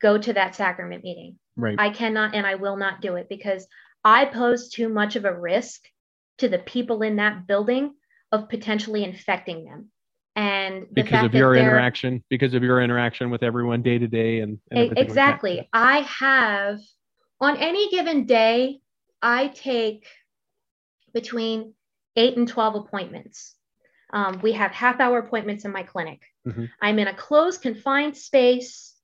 [0.00, 1.38] go to that sacrament meeting.
[1.56, 1.76] Right.
[1.78, 3.66] I cannot and I will not do it because
[4.04, 5.80] I pose too much of a risk
[6.38, 7.94] to the people in that building
[8.32, 9.90] of potentially infecting them.
[10.36, 14.58] And because of your interaction, because of your interaction with everyone day to day and,
[14.70, 15.56] and exactly.
[15.56, 16.78] Like I have
[17.40, 18.80] on any given day,
[19.20, 20.06] I take
[21.12, 21.74] between
[22.16, 23.56] eight and 12 appointments.
[24.12, 26.22] Um, we have half hour appointments in my clinic.
[26.46, 26.64] Mm-hmm.
[26.80, 28.94] I'm in a closed, confined space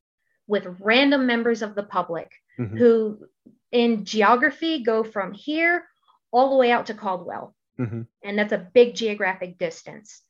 [0.46, 2.76] with random members of the public mm-hmm.
[2.76, 3.26] who,
[3.72, 5.84] in geography, go from here
[6.30, 7.54] all the way out to Caldwell.
[7.78, 8.02] Mm-hmm.
[8.24, 10.22] And that's a big geographic distance.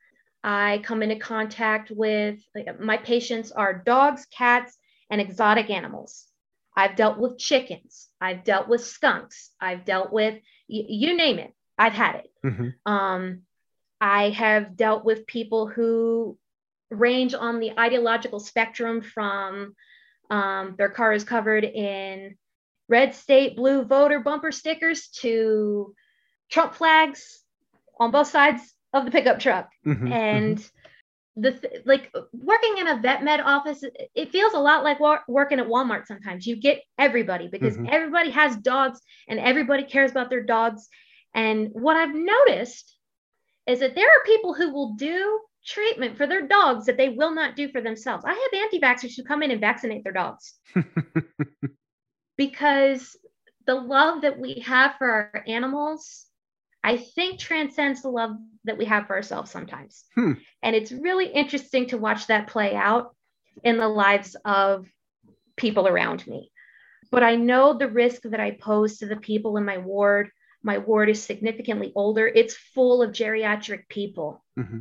[0.42, 4.76] I come into contact with like, my patients are dogs, cats,
[5.10, 6.24] and exotic animals.
[6.76, 8.08] I've dealt with chickens.
[8.20, 9.50] I've dealt with skunks.
[9.60, 10.34] I've dealt with
[10.68, 11.52] y- you name it.
[11.78, 12.30] I've had it.
[12.44, 12.92] Mm-hmm.
[12.92, 13.42] Um,
[14.00, 16.38] I have dealt with people who
[16.90, 19.74] range on the ideological spectrum from
[20.30, 22.36] um, their car is covered in
[22.88, 25.94] red state blue voter bumper stickers to
[26.50, 27.42] Trump flags
[27.98, 28.62] on both sides
[28.92, 29.70] of the pickup truck.
[29.86, 31.42] Mm-hmm, and mm-hmm.
[31.42, 33.82] the th- like working in a vet med office,
[34.14, 36.46] it feels a lot like wa- working at Walmart sometimes.
[36.46, 37.88] You get everybody because mm-hmm.
[37.90, 40.88] everybody has dogs and everybody cares about their dogs.
[41.34, 42.96] And what I've noticed
[43.66, 47.34] is that there are people who will do treatment for their dogs that they will
[47.34, 48.24] not do for themselves.
[48.24, 50.54] I have anti vaxxers who come in and vaccinate their dogs
[52.36, 53.16] because
[53.66, 56.26] the love that we have for our animals,
[56.84, 60.04] I think, transcends the love that we have for ourselves sometimes.
[60.14, 60.32] Hmm.
[60.62, 63.14] And it's really interesting to watch that play out
[63.64, 64.86] in the lives of
[65.56, 66.52] people around me.
[67.10, 70.30] But I know the risk that I pose to the people in my ward.
[70.62, 72.26] My ward is significantly older.
[72.26, 74.44] It's full of geriatric people.
[74.58, 74.80] Mm-hmm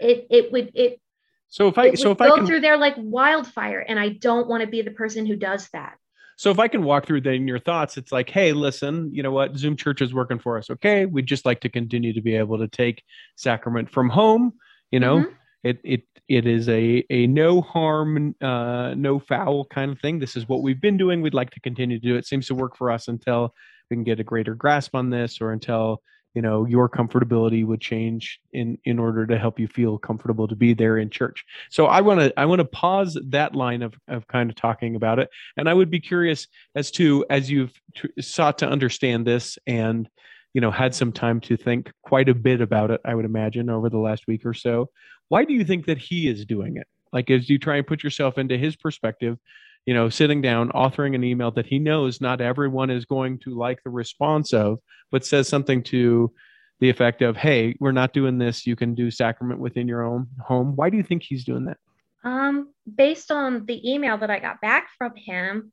[0.00, 1.00] it it would it
[1.48, 4.48] so if I so if go I can, through there like wildfire, and I don't
[4.48, 5.96] want to be the person who does that.
[6.36, 9.32] So if I can walk through then your thoughts, it's like, hey, listen, you know
[9.32, 9.56] what?
[9.56, 10.70] Zoom Church is working for us.
[10.70, 13.02] Okay, we'd just like to continue to be able to take
[13.36, 14.52] sacrament from home.
[14.90, 15.32] You know, mm-hmm.
[15.64, 20.18] it it it is a a no harm, uh, no foul kind of thing.
[20.18, 21.22] This is what we've been doing.
[21.22, 22.16] We'd like to continue to do.
[22.16, 23.54] It seems to work for us until
[23.90, 26.02] we can get a greater grasp on this, or until
[26.38, 30.54] you know your comfortability would change in in order to help you feel comfortable to
[30.54, 31.44] be there in church.
[31.68, 34.94] So i want to i want to pause that line of of kind of talking
[34.94, 35.30] about it.
[35.56, 40.08] And i would be curious as to as you've t- sought to understand this and
[40.54, 43.68] you know had some time to think quite a bit about it i would imagine
[43.68, 44.88] over the last week or so
[45.28, 46.86] why do you think that he is doing it?
[47.12, 49.38] Like as you try and put yourself into his perspective
[49.88, 53.56] you know, sitting down, authoring an email that he knows not everyone is going to
[53.56, 54.80] like the response of,
[55.10, 56.30] but says something to
[56.80, 58.66] the effect of, "Hey, we're not doing this.
[58.66, 61.78] You can do sacrament within your own home." Why do you think he's doing that?
[62.22, 65.72] Um, based on the email that I got back from him.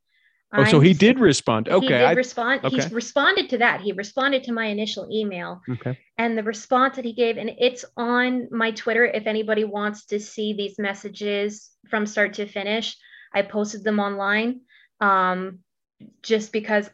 [0.50, 1.68] Oh, so I'm he did respond.
[1.68, 1.84] Okay.
[1.84, 2.64] He did I- respond.
[2.64, 2.88] Okay.
[2.88, 3.82] responded to that.
[3.82, 5.60] He responded to my initial email.
[5.68, 5.98] okay.
[6.16, 10.18] and the response that he gave and it's on my twitter if anybody wants to
[10.18, 12.96] see these messages from start to finish
[13.36, 14.60] i posted them online
[15.00, 15.60] um,
[16.22, 16.88] just because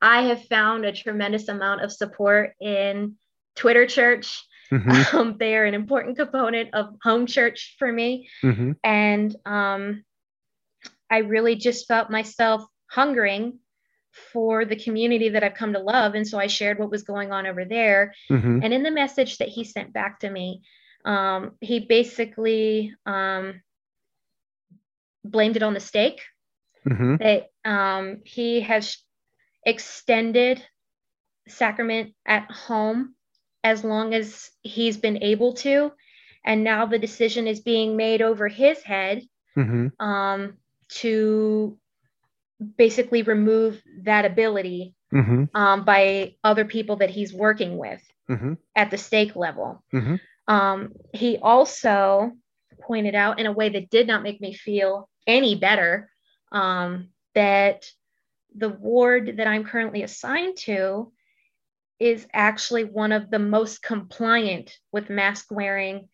[0.00, 3.14] i have found a tremendous amount of support in
[3.54, 4.42] twitter church.
[4.72, 8.28] Mhm, um, they are an important component of home church for me.
[8.42, 10.02] Mhm, and um,
[11.08, 13.58] i really just felt myself hungering
[14.32, 16.14] for the community that i've come to love.
[16.14, 18.14] And so i shared what was going on over there.
[18.30, 20.62] Mhm, and in the message that he sent back to me,
[21.04, 23.62] um, he basically um,
[25.30, 26.20] blamed it on the stake
[26.84, 28.98] mhm, that um, he has
[29.64, 30.62] extended
[31.48, 33.14] sacrament at home
[33.64, 35.92] as long as he's been able to.
[36.44, 39.22] And now the decision is being made over his head
[39.56, 40.54] mhm, um,
[41.00, 41.78] to
[42.76, 48.90] basically remove that ability mhm, um, by other people that he's working with mhm, at
[48.90, 49.82] the stake level.
[49.92, 50.20] mhm.
[50.48, 52.32] Um, he also
[52.82, 56.10] pointed out in a way that did not make me feel any better
[56.52, 57.86] um, that
[58.54, 61.12] the ward that I'm currently assigned to
[61.98, 66.08] is actually one of the most compliant with mask wearing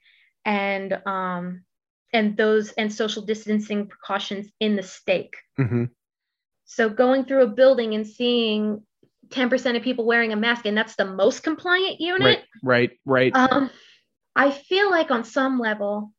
[0.44, 1.64] and um,
[2.12, 5.36] and those and social distancing precautions in the stake.
[5.58, 5.90] mhm.
[6.64, 8.82] So going through a building and seeing
[9.28, 13.36] 10% of people wearing a mask and that's the most compliant unit Right, right, right.
[13.36, 13.70] um,
[14.34, 16.12] I feel like on some level,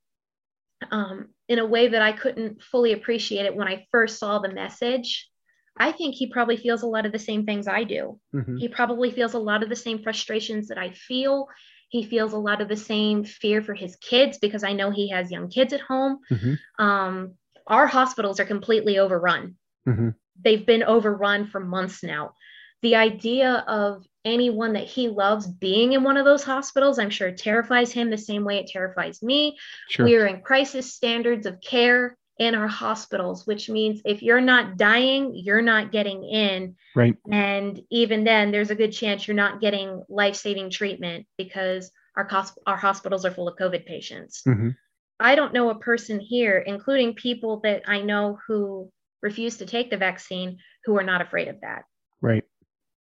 [0.91, 4.53] um, in a way that I couldn't fully appreciate it when I first saw the
[4.53, 5.29] message,
[5.77, 8.19] I think he probably feels a lot of the same things I do.
[8.35, 11.47] Mhm, He probably feels a lot of the same frustrations that I feel.
[11.89, 15.09] He feels a lot of the same fear for his kids because I know he
[15.09, 16.19] has young kids at home.
[16.31, 17.35] mhm, Um,
[17.67, 19.55] our hospitals are completely overrun
[19.87, 20.15] mhm.
[20.43, 22.33] they've been overrun for months now.
[22.81, 27.31] The idea of anyone that he loves being in one of those hospitals, I'm sure
[27.31, 29.57] terrifies him the same way it terrifies me.
[29.89, 30.05] Sure.
[30.05, 34.77] We are in crisis standards of care in our hospitals, which means if you're not
[34.77, 36.75] dying, you're not getting in.
[36.95, 37.15] Right.
[37.31, 42.25] And even then, there's a good chance you're not getting life saving treatment because our,
[42.25, 44.43] cos- our hospitals are full of COVID patients.
[44.47, 44.75] Mhm,
[45.19, 49.89] I don't know a person here, including people that I know who refuse to take
[49.89, 51.83] the vaccine, who are not afraid of that.
[52.21, 52.43] Right.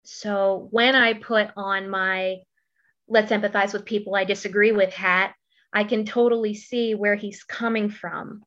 [0.04, 2.38] So when I put on my
[3.08, 5.34] let's empathize with people I disagree with hat,
[5.72, 8.42] I can totally see where he's coming from.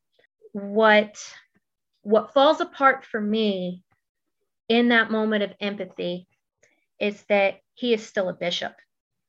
[0.53, 1.17] What
[2.01, 3.83] what falls apart for me
[4.69, 6.27] in that moment of empathy
[6.99, 8.73] is that he is still a bishop.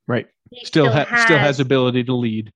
[0.06, 0.26] Right.
[0.50, 2.50] He Still, ha- still has ability to lead.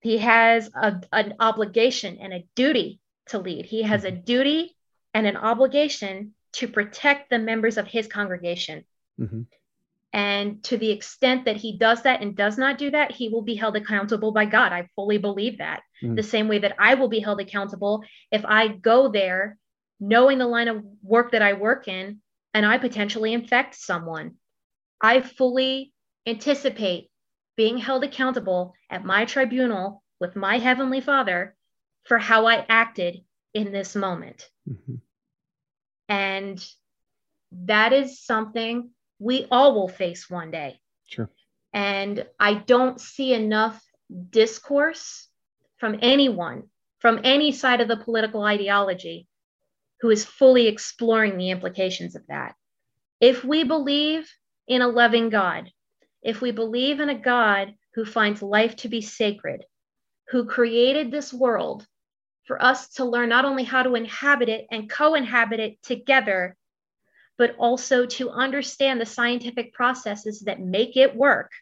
[0.00, 3.64] he has a, an obligation and a duty to lead.
[3.64, 4.24] He has a mm-hmm.
[4.24, 4.76] duty
[5.14, 8.84] and an obligation to protect the members of his congregation.
[9.18, 9.46] Mhm.
[10.12, 13.42] And to the extent that he does that and does not do that, he will
[13.42, 14.72] be held accountable by God.
[14.72, 15.82] I fully believe that.
[16.02, 16.16] Mm.
[16.16, 18.02] The same way that I will be held accountable
[18.32, 19.58] if I go there
[20.00, 22.22] knowing the line of work that I work in
[22.54, 24.36] and I potentially infect someone.
[25.00, 25.92] I fully
[26.26, 27.10] anticipate
[27.56, 31.54] being held accountable at my tribunal with my Heavenly Father
[32.04, 34.48] for how I acted in this moment.
[34.68, 35.00] Mhm.
[36.08, 36.72] And
[37.52, 40.80] that is something we all will face one day.
[41.06, 41.30] Sure.
[41.72, 43.82] And I don't see enough
[44.30, 45.28] discourse
[45.78, 46.64] from anyone,
[46.98, 49.28] from any side of the political ideology,
[50.00, 52.54] who is fully exploring the implications of that.
[53.20, 54.30] If we believe
[54.66, 55.70] in a loving God,
[56.22, 59.64] if we believe in a God who finds life to be sacred,
[60.28, 61.86] who created this world
[62.44, 66.56] for us to learn not only how to inhabit it and co inhabit it together,
[67.38, 71.52] but also to understand the scientific processes that make it work.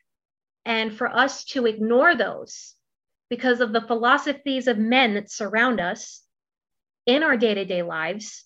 [0.64, 2.74] And for us to ignore those
[3.28, 6.22] because of the philosophies of men that surround us
[7.04, 8.44] in our day to day lives,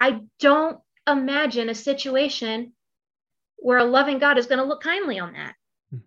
[0.00, 0.78] I don't
[1.08, 2.72] imagine a situation
[3.56, 5.54] where a loving God is going to look kindly on that
[5.90, 5.98] hmm.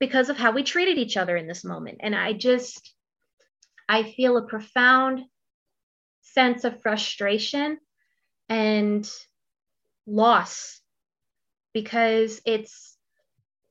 [0.00, 1.98] because of how we treated each other in this moment.
[2.00, 2.94] And I just,
[3.88, 5.22] I feel a profound
[6.22, 7.78] sense of frustration
[8.48, 9.08] and
[10.10, 10.80] loss
[11.72, 12.96] because it's,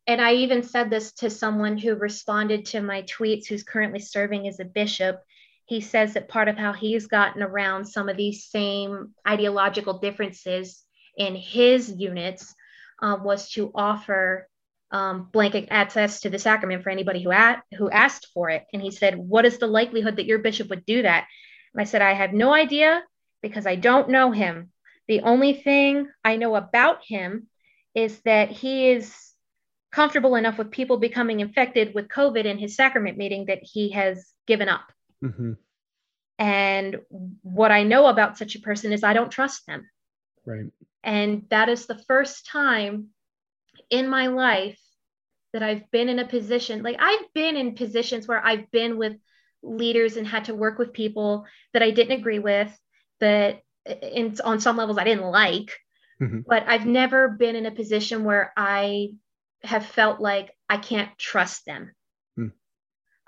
[0.07, 4.47] and I even said this to someone who responded to my tweets who's currently serving
[4.47, 5.21] as a bishop.
[5.65, 10.83] He says that part of how he's gotten around some of these same ideological differences
[11.15, 12.55] in his units
[13.01, 14.47] um, was to offer
[14.91, 18.65] um, blanket access to the sacrament for anybody who, at, who asked for it.
[18.73, 21.27] And he said, What is the likelihood that your bishop would do that?
[21.73, 23.03] And I said, I have no idea
[23.41, 24.71] because I don't know him.
[25.09, 27.47] The only thing I know about him
[27.95, 29.33] is that he is
[29.91, 34.31] comfortable enough with people becoming infected with COVID in his sacrament meeting that he has
[34.45, 34.91] given up.
[35.23, 35.53] Mm-hmm.
[36.37, 36.99] And
[37.41, 39.89] what I know about such a person is I don't trust them.
[40.45, 40.71] Right.
[41.03, 43.07] And that is the first time
[43.89, 44.79] in my life
[45.53, 49.17] that I've been in a position, like I've been in positions where I've been with
[49.63, 52.71] leaders and had to work with people that I didn't agree with,
[53.19, 53.63] that
[54.01, 55.71] in, on some levels I didn't like.
[56.21, 56.41] Mm-hmm.
[56.47, 59.11] But I've never been in a position where I
[59.63, 61.93] have felt like I can't trust them.
[62.37, 62.51] Mm.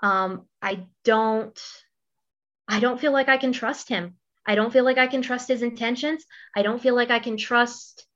[0.00, 1.58] Um, I don't,
[2.68, 4.16] I don't feel like I can trust him.
[4.44, 6.24] I don't feel like I can trust his intentions.
[6.54, 8.06] I don't feel like I can trust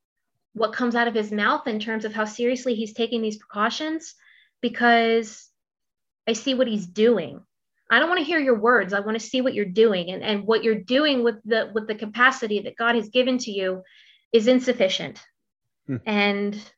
[0.53, 4.15] what comes out of his mouth in terms of how seriously he's taking these precautions
[4.61, 5.49] because
[6.27, 7.43] I see what he's doing.
[7.91, 8.93] I don't want to hear your words.
[8.93, 10.11] I want to see what you're doing.
[10.11, 13.51] And, and what you're doing with the with the capacity that God has given to
[13.51, 13.83] you
[14.33, 15.23] is insufficient.
[15.87, 15.97] Hmm.
[16.05, 16.73] And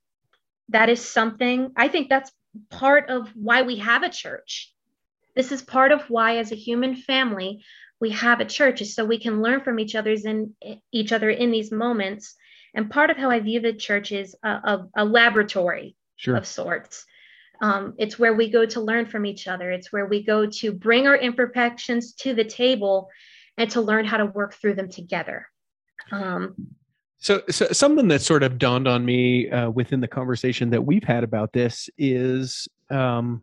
[0.69, 2.31] that is something I think that's
[2.71, 4.73] part of why we have a church.
[5.35, 7.63] This is part of why, as a human family,
[8.01, 10.55] we have a church, is so we can learn from each other's in
[10.93, 12.35] each other in these moments.
[12.75, 16.37] And part of how I view the church is a, a, a laboratory sure.
[16.37, 17.07] of sorts.
[17.61, 19.71] Um, it's where we go to learn from each other.
[19.71, 23.09] It's where we go to bring our imperfections to the table
[23.57, 25.47] and to learn how to work through them together.
[26.13, 26.55] Um,
[27.19, 31.03] so, so something that sort of dawned on me uh, within the conversation that we've
[31.03, 33.43] had about this is, um,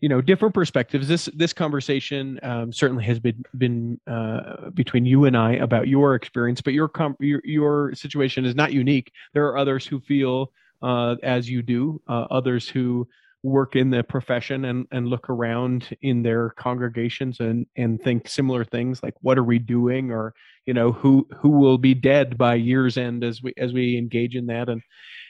[0.00, 1.06] you know, different perspectives.
[1.06, 6.14] This this conversation um, certainly has been been uh, between you and I about your
[6.14, 6.90] experience, but your
[7.20, 9.12] your your situation is not unique.
[9.34, 13.06] There are others who feel uh, as you do, uh, others who
[13.42, 18.64] work in the profession and, and look around in their congregations and, and think similar
[18.64, 20.10] things like what are we doing?
[20.10, 20.34] Or
[20.66, 24.36] you know who who will be dead by year's end as we as we engage
[24.36, 24.82] in that and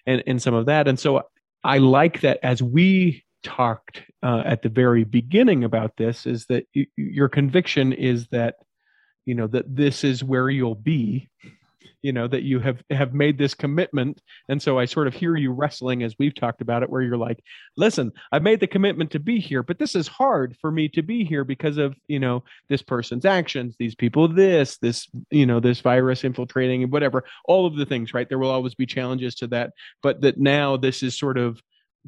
[0.06, 0.88] and, and some of that.
[0.88, 1.22] And so
[1.64, 6.66] i like that as we talked uh, at the very beginning about this is that
[6.74, 8.56] y- your conviction is that
[9.24, 11.28] you know that this is where you'll be
[12.02, 14.20] you know that you have have made this commitment.
[14.48, 17.16] And so i sort of hear you wrestling as we've talked about it where you're
[17.16, 17.42] like
[17.76, 21.02] listen i've made the commitment to be here but this is hard for me to
[21.02, 25.60] be here because of you know this person's actions these people this this you know
[25.60, 28.28] this virus infiltrating and whatever all of the things right?
[28.28, 29.72] There will always be challenges to that
[30.02, 31.60] but that now this is sort of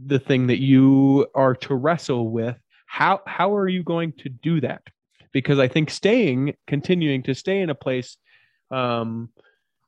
[0.07, 2.57] the thing that you are to wrestle with.
[2.87, 4.83] How how are you going to do that?
[5.33, 8.17] Because i think staying continuing to stay in a place
[8.71, 9.29] um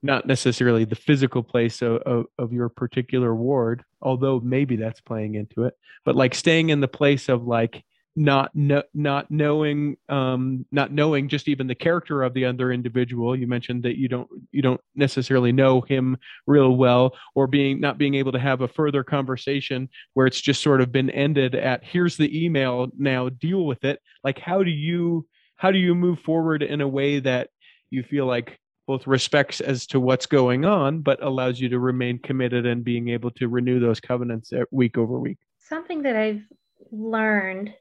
[0.05, 5.35] not necessarily the physical place of, of, of, your particular ward although maybe that's playing
[5.35, 5.75] into it
[6.05, 7.83] but like staying in the place of like
[8.17, 13.35] not no, not knowing um not knowing just even the character of the other individual.
[13.35, 17.99] You mentioned that you don't you don't necessarily know him real well or being not
[17.99, 21.83] being able to have a further conversation where it's just sort of been ended at
[21.85, 24.01] here's the email now deal with it.
[24.23, 25.27] Like how do you
[25.57, 27.51] how do you move forward in a way that
[27.91, 32.19] you feel like both respects as to what's going on, but allows you to remain
[32.19, 35.39] committed and being able to renew those covenants week over week.
[35.59, 36.43] Something that I've
[36.91, 37.75] learned,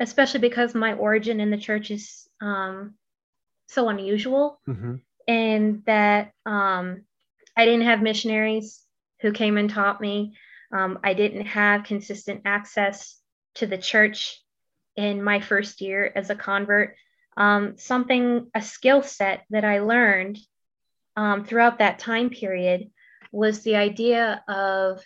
[0.00, 2.94] especially because my origin in the church is um,
[3.68, 4.96] so unusual, mm-hmm.
[5.28, 7.02] and that um,
[7.56, 8.82] I didn't have missionaries
[9.20, 10.34] who came and taught me.
[10.72, 13.20] Um, I didn't have consistent access
[13.56, 14.40] to the church
[14.96, 16.96] in my first year as a convert
[17.36, 20.38] um, something, a skill set that I learned
[21.16, 22.90] um, throughout that time period
[23.32, 25.02] was the idea of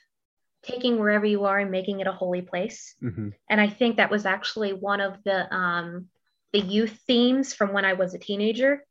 [0.63, 2.95] taking wherever you are and making it a holy place.
[3.03, 3.31] Mm-hmm.
[3.49, 6.07] And I think that was actually one of the um,
[6.53, 8.85] the youth themes from when I was a teenager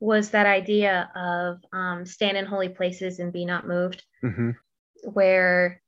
[0.00, 4.04] was that idea of um, stand in holy places and be not moved.
[4.24, 4.50] Mm-hmm.
[5.02, 5.82] Where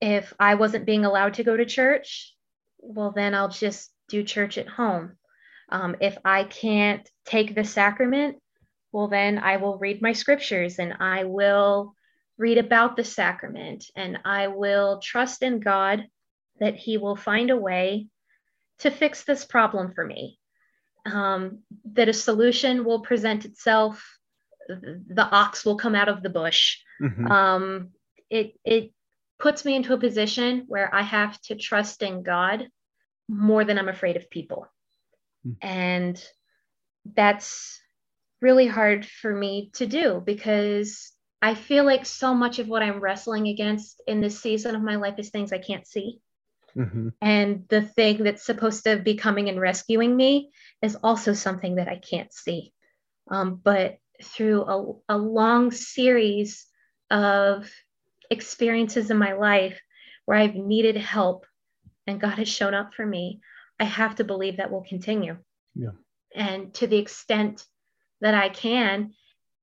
[0.00, 2.34] if I wasn't being allowed to go to church,
[2.78, 5.16] well, then I'll just do church at home.
[5.68, 8.38] Um, if I can't take the sacrament,
[8.92, 11.94] well, then I will read my scriptures and I will
[12.38, 16.06] read about the sacrament and I will trust in God
[16.60, 18.08] that He will find a way
[18.80, 20.38] to fix this problem for me.
[21.04, 21.60] Um,
[21.92, 24.04] that a solution will present itself,
[24.68, 26.78] the ox will come out of the bush.
[27.00, 27.26] Mm-hmm.
[27.26, 27.88] Um,
[28.30, 28.92] it, it
[29.38, 32.68] puts me into a position where I have to trust in God
[33.28, 34.68] more than I'm afraid of people.
[35.44, 35.52] Hmm.
[35.60, 36.24] And
[37.04, 37.80] that's
[38.40, 43.00] really hard for me to do because I feel like so much of what I'm
[43.00, 46.20] wrestling against in this season of my life is things I can't see.
[46.76, 47.08] Mm-hmm.
[47.20, 51.88] And the thing that's supposed to be coming and rescuing me is also something that
[51.88, 52.72] I can't see.
[53.30, 56.66] Um, but through a, a long series
[57.10, 57.70] of
[58.30, 59.80] experiences in my life
[60.24, 61.46] where I've needed help
[62.06, 63.40] and God has shown up for me,
[63.82, 65.38] I have to believe that will continue.
[65.74, 65.96] Yeah.
[66.36, 67.66] And to the extent
[68.20, 69.14] that I can,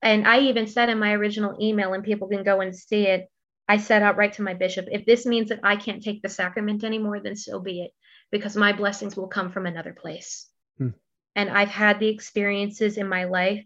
[0.01, 3.31] and I even said in my original email, and people can go and see it,
[3.69, 6.83] I said outright to my bishop, if this means that I can't take the sacrament
[6.83, 7.91] anymore, then so be it,
[8.29, 10.49] because my blessings will come from another place.
[10.77, 10.89] Hmm.
[11.33, 13.63] And I've had the experiences in my life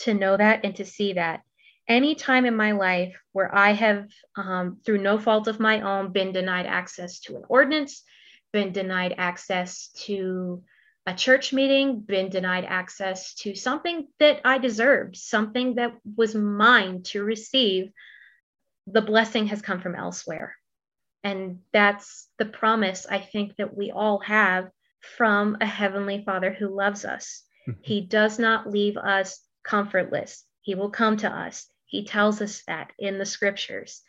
[0.00, 1.40] to know that and to see that.
[1.88, 6.12] Any time in my life where I have, um, through no fault of my own,
[6.12, 8.04] been denied access to an ordinance,
[8.52, 10.62] been denied access to
[11.06, 17.02] a church meeting, been denied access to something that I deserved, something that was mine
[17.04, 17.90] to receive,
[18.86, 20.56] the blessing has come from elsewhere.
[21.22, 24.70] And that's the promise I think that we all have
[25.16, 27.42] from a heavenly Father who loves us.
[27.68, 27.80] Mm-hmm.
[27.82, 31.66] He does not leave us comfortless, He will come to us.
[31.86, 34.02] He tells us that in the scriptures.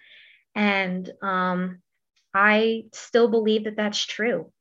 [0.54, 1.82] And um,
[2.34, 4.52] I still believe that that's true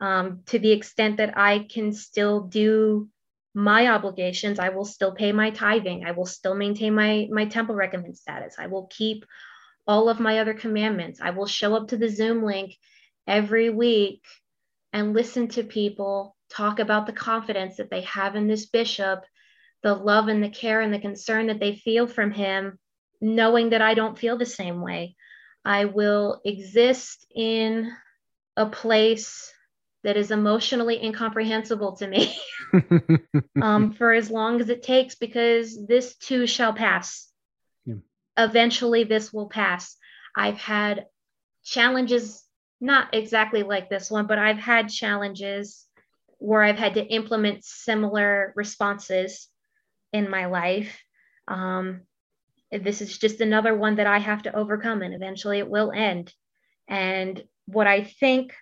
[0.00, 3.08] um, to the extent that I can still do
[3.54, 4.58] my obligations.
[4.58, 6.04] I will still pay my tithing.
[6.04, 8.56] I will still maintain my my temple recommend status.
[8.58, 9.24] I will keep
[9.86, 11.20] all of my other commandments.
[11.20, 12.76] I will show up to the Zoom link
[13.26, 14.22] every week
[14.92, 19.24] and listen to people talk about the confidence that they have in this bishop,
[19.82, 22.78] the love and the care and the concern that they feel from him,
[23.20, 25.16] knowing that I don't feel the same way.
[25.64, 27.92] I will exist in
[28.56, 29.52] a place
[30.04, 32.36] that is emotionally incomprehensible to me
[33.62, 37.30] um, for as long as it takes, because this too shall pass.
[37.84, 37.96] Yeah.
[38.36, 39.96] Eventually, this will pass.
[40.36, 41.06] I've had
[41.64, 42.44] challenges,
[42.80, 45.86] not exactly like this one, but I've had challenges
[46.38, 49.48] where I've had to implement similar responses
[50.12, 51.00] in my life.
[51.46, 52.02] Um,
[52.72, 56.32] this is just another one that I have to overcome, and eventually it will end.
[56.88, 58.54] And what I think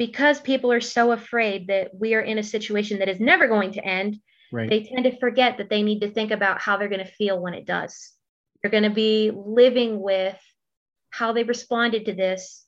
[0.00, 3.72] because people are so afraid that we are in a situation that is never going
[3.72, 4.16] to end,
[4.50, 4.70] right.
[4.70, 7.38] they tend to forget that they need to think about how they're going to feel
[7.38, 8.10] when it does.
[8.62, 10.38] They're going to be living with
[11.10, 12.64] how they responded to this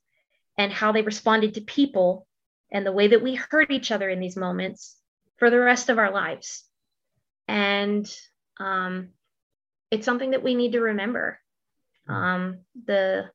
[0.59, 2.27] and how they responded to people
[2.71, 4.95] and the way that we hurt each other in these moments
[5.39, 6.65] for the rest of our lives.
[7.49, 8.15] And
[8.61, 9.09] um,
[9.93, 11.39] it's something that we need to remember.
[12.09, 13.31] Um, the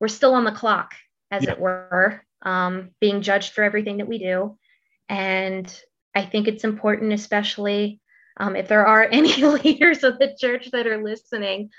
[0.00, 0.94] we're still on the clock,
[1.30, 1.50] as yeah.
[1.50, 4.56] it were, um, being judged for everything that we do.
[5.08, 5.82] And
[6.14, 8.00] I think it's important, especially
[8.36, 11.70] um, if there are any leaders of the church that are listening,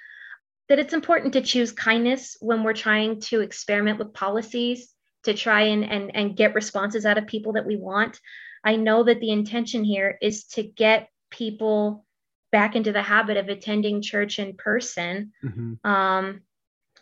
[0.67, 4.93] that it's important to choose kindness when we're trying to experiment with policies
[5.23, 8.19] to try and, and, and get responses out of people that we want.
[8.65, 12.05] I know that the intention here is to get people
[12.51, 15.31] back into the habit of attending church in person.
[15.43, 15.87] Mm-hmm.
[15.89, 16.41] Um,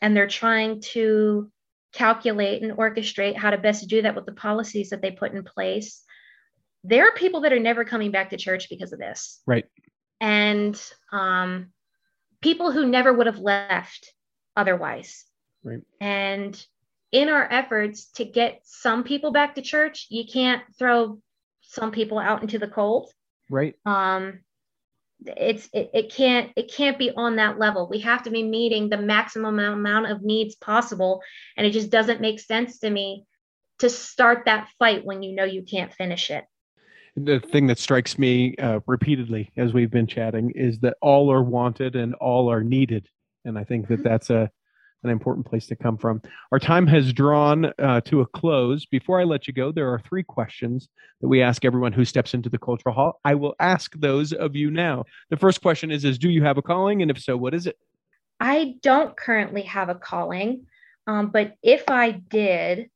[0.02, 1.52] and they're trying to
[1.94, 5.44] calculate and orchestrate how to best do that with the policies that they put in
[5.44, 6.04] place.
[6.84, 9.42] There are people that are never coming back to church because of this.
[9.48, 9.66] Right.
[10.22, 10.80] And
[11.12, 11.68] um,
[12.42, 14.14] people who never would have left
[14.56, 15.26] otherwise.
[15.64, 15.82] Right.
[16.00, 16.66] And
[17.12, 21.20] in our efforts to get some people back to church, you can't throw
[21.62, 23.12] some people out into the cold.
[23.50, 23.76] Right.
[23.86, 24.40] Um,
[25.26, 27.88] it's it, it can't it can't be on that level.
[27.90, 31.22] We have to be meeting the maximum amount of needs possible.
[31.56, 33.26] And it just doesn't make sense to me
[33.80, 36.46] to start that fight when you know you can't finish it.
[37.16, 41.42] The thing that strikes me uh, repeatedly as we've been chatting is that all are
[41.42, 43.10] wanted and all are needed.
[43.44, 44.08] And i think that mm-hmm.
[44.08, 44.52] that's a
[45.04, 46.22] an important place to come from.
[46.52, 48.86] Our time has drawn uh, to a close.
[48.86, 50.90] Before I let you go, there are three questions
[51.22, 53.20] that we ask everyone who steps into the cultural hall.
[53.24, 55.06] I will ask those of you now.
[55.30, 57.68] The first question is: Is do you have a calling, and if so, what is
[57.68, 57.78] it?
[58.40, 60.66] I don't currently have a calling,
[61.08, 62.90] um, but if I did,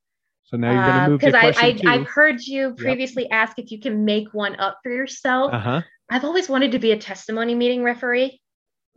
[0.43, 3.31] so now you're going to move because uh, I, I have heard you previously yep.
[3.31, 5.53] ask if you can make one up for yourself.
[5.53, 5.81] Uh-huh.
[6.09, 8.41] I've always wanted to be a testimony meeting referee.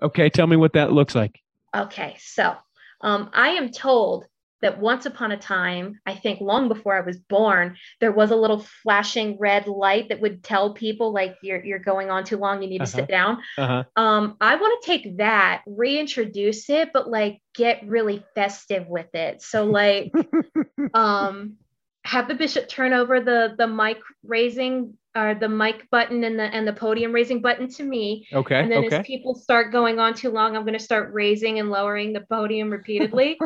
[0.03, 1.41] Okay, tell me what that looks like.
[1.75, 2.57] Okay, so
[3.05, 4.27] um, I am told
[4.63, 8.37] that once upon a time, I think long before I was born, there was a
[8.37, 12.63] little flashing red light that would tell people like you're you're going on too long,
[12.63, 12.97] you need to uh-huh.
[12.97, 13.43] sit down.
[13.59, 13.85] Uh-huh.
[13.95, 19.43] Um, I want to take that, reintroduce it, but like get really festive with it.
[19.43, 20.11] So like
[20.95, 21.57] um
[22.05, 26.45] have the bishop turn over the the mic raising are the mic button and the
[26.45, 28.27] and the podium raising button to me.
[28.33, 28.61] Okay.
[28.61, 28.97] And then okay.
[28.97, 32.23] as people start going on too long, I'm going to start raising and lowering the
[32.23, 33.39] podium repeatedly.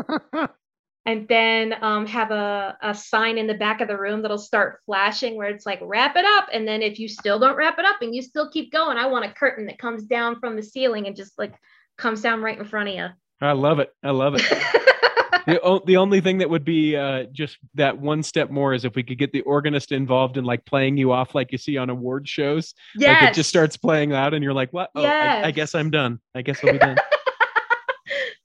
[1.07, 4.81] and then um, have a, a sign in the back of the room that'll start
[4.87, 7.85] flashing where it's like wrap it up and then if you still don't wrap it
[7.85, 10.63] up and you still keep going i want a curtain that comes down from the
[10.63, 11.55] ceiling and just like
[11.97, 13.09] comes down right in front of you
[13.41, 13.95] I love it.
[14.03, 14.43] I love it.
[15.49, 18.85] the, o- the only thing that would be uh, just that one step more is
[18.85, 21.79] if we could get the organist involved in like playing you off like you see
[21.79, 22.75] on award shows.
[22.97, 24.91] yes Like it just starts playing loud and you're like, what?
[24.95, 26.21] Oh, I, I guess I'm done.
[26.35, 26.97] I guess I'll be done.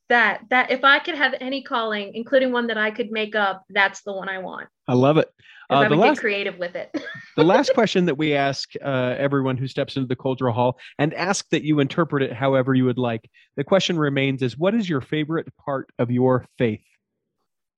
[0.10, 3.64] that that if i could have any calling including one that i could make up
[3.70, 5.30] that's the one i want I love it.
[5.70, 6.92] Uh, i the would get last creative with it
[7.38, 11.14] the last question that we ask uh, everyone who steps into the cultural hall and
[11.14, 13.30] ask that you interpret it however you would like.
[13.56, 16.82] The question remains is what is your favorite part of your faith?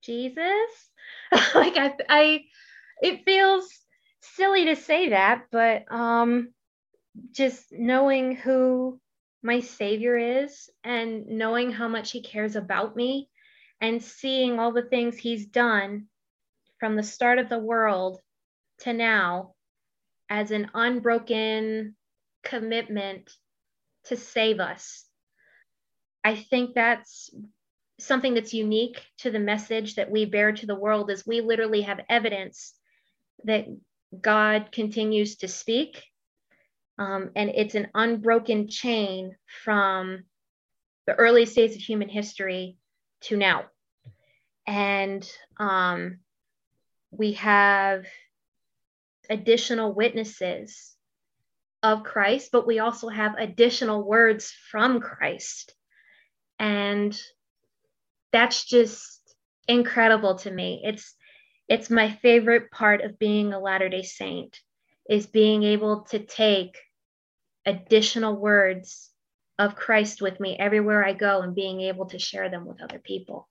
[0.05, 0.91] Jesus
[1.55, 2.41] like i i
[3.01, 3.67] it feels
[4.21, 6.49] silly to say that but um
[7.31, 8.99] just knowing who
[9.43, 13.29] my savior is and knowing how much he cares about me
[13.81, 16.07] and seeing all the things he's done
[16.79, 18.19] from the start of the world
[18.79, 19.53] to now
[20.29, 21.95] as an unbroken
[22.43, 23.29] commitment
[24.05, 25.05] to save us.
[26.23, 27.29] I think that's
[27.99, 31.81] something that's unique to the message that we bear to the world is we literally
[31.81, 32.73] have evidence
[33.45, 33.65] that
[34.19, 36.03] God continues to speak.
[36.97, 40.23] Um, and it's an unbroken chain from
[41.07, 42.77] the earliest days of human history
[43.21, 43.65] to now.
[44.67, 46.19] And um,
[47.11, 48.05] we have
[49.29, 50.95] additional witnesses
[51.83, 55.73] of Christ, but we also have additional words from Christ.
[56.57, 57.19] And
[58.35, 59.33] that's just
[59.67, 60.81] incredible to me.
[60.83, 61.15] It's
[61.69, 64.59] it's my favorite part of being a Latter-day Saint
[65.09, 66.77] is being able to take
[67.65, 69.09] additional words
[69.57, 72.99] of Christ with me everywhere I go and being able to share them with other
[72.99, 73.47] people.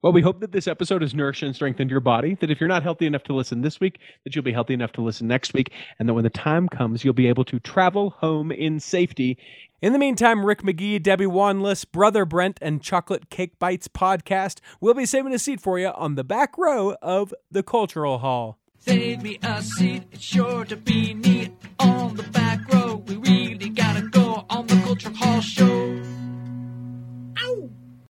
[0.00, 2.36] Well, we hope that this episode has nourished and strengthened your body.
[2.40, 4.92] That if you're not healthy enough to listen this week, that you'll be healthy enough
[4.92, 5.72] to listen next week.
[5.98, 9.38] And that when the time comes, you'll be able to travel home in safety.
[9.82, 14.94] In the meantime, Rick McGee, Debbie Wanless, Brother Brent, and Chocolate Cake Bites podcast will
[14.94, 18.58] be saving a seat for you on the back row of the Cultural Hall.
[18.78, 23.02] Save me a seat, it's sure to be neat on the back row.
[23.06, 25.66] We really gotta go on the Cultural Hall show.
[25.66, 25.87] Ow!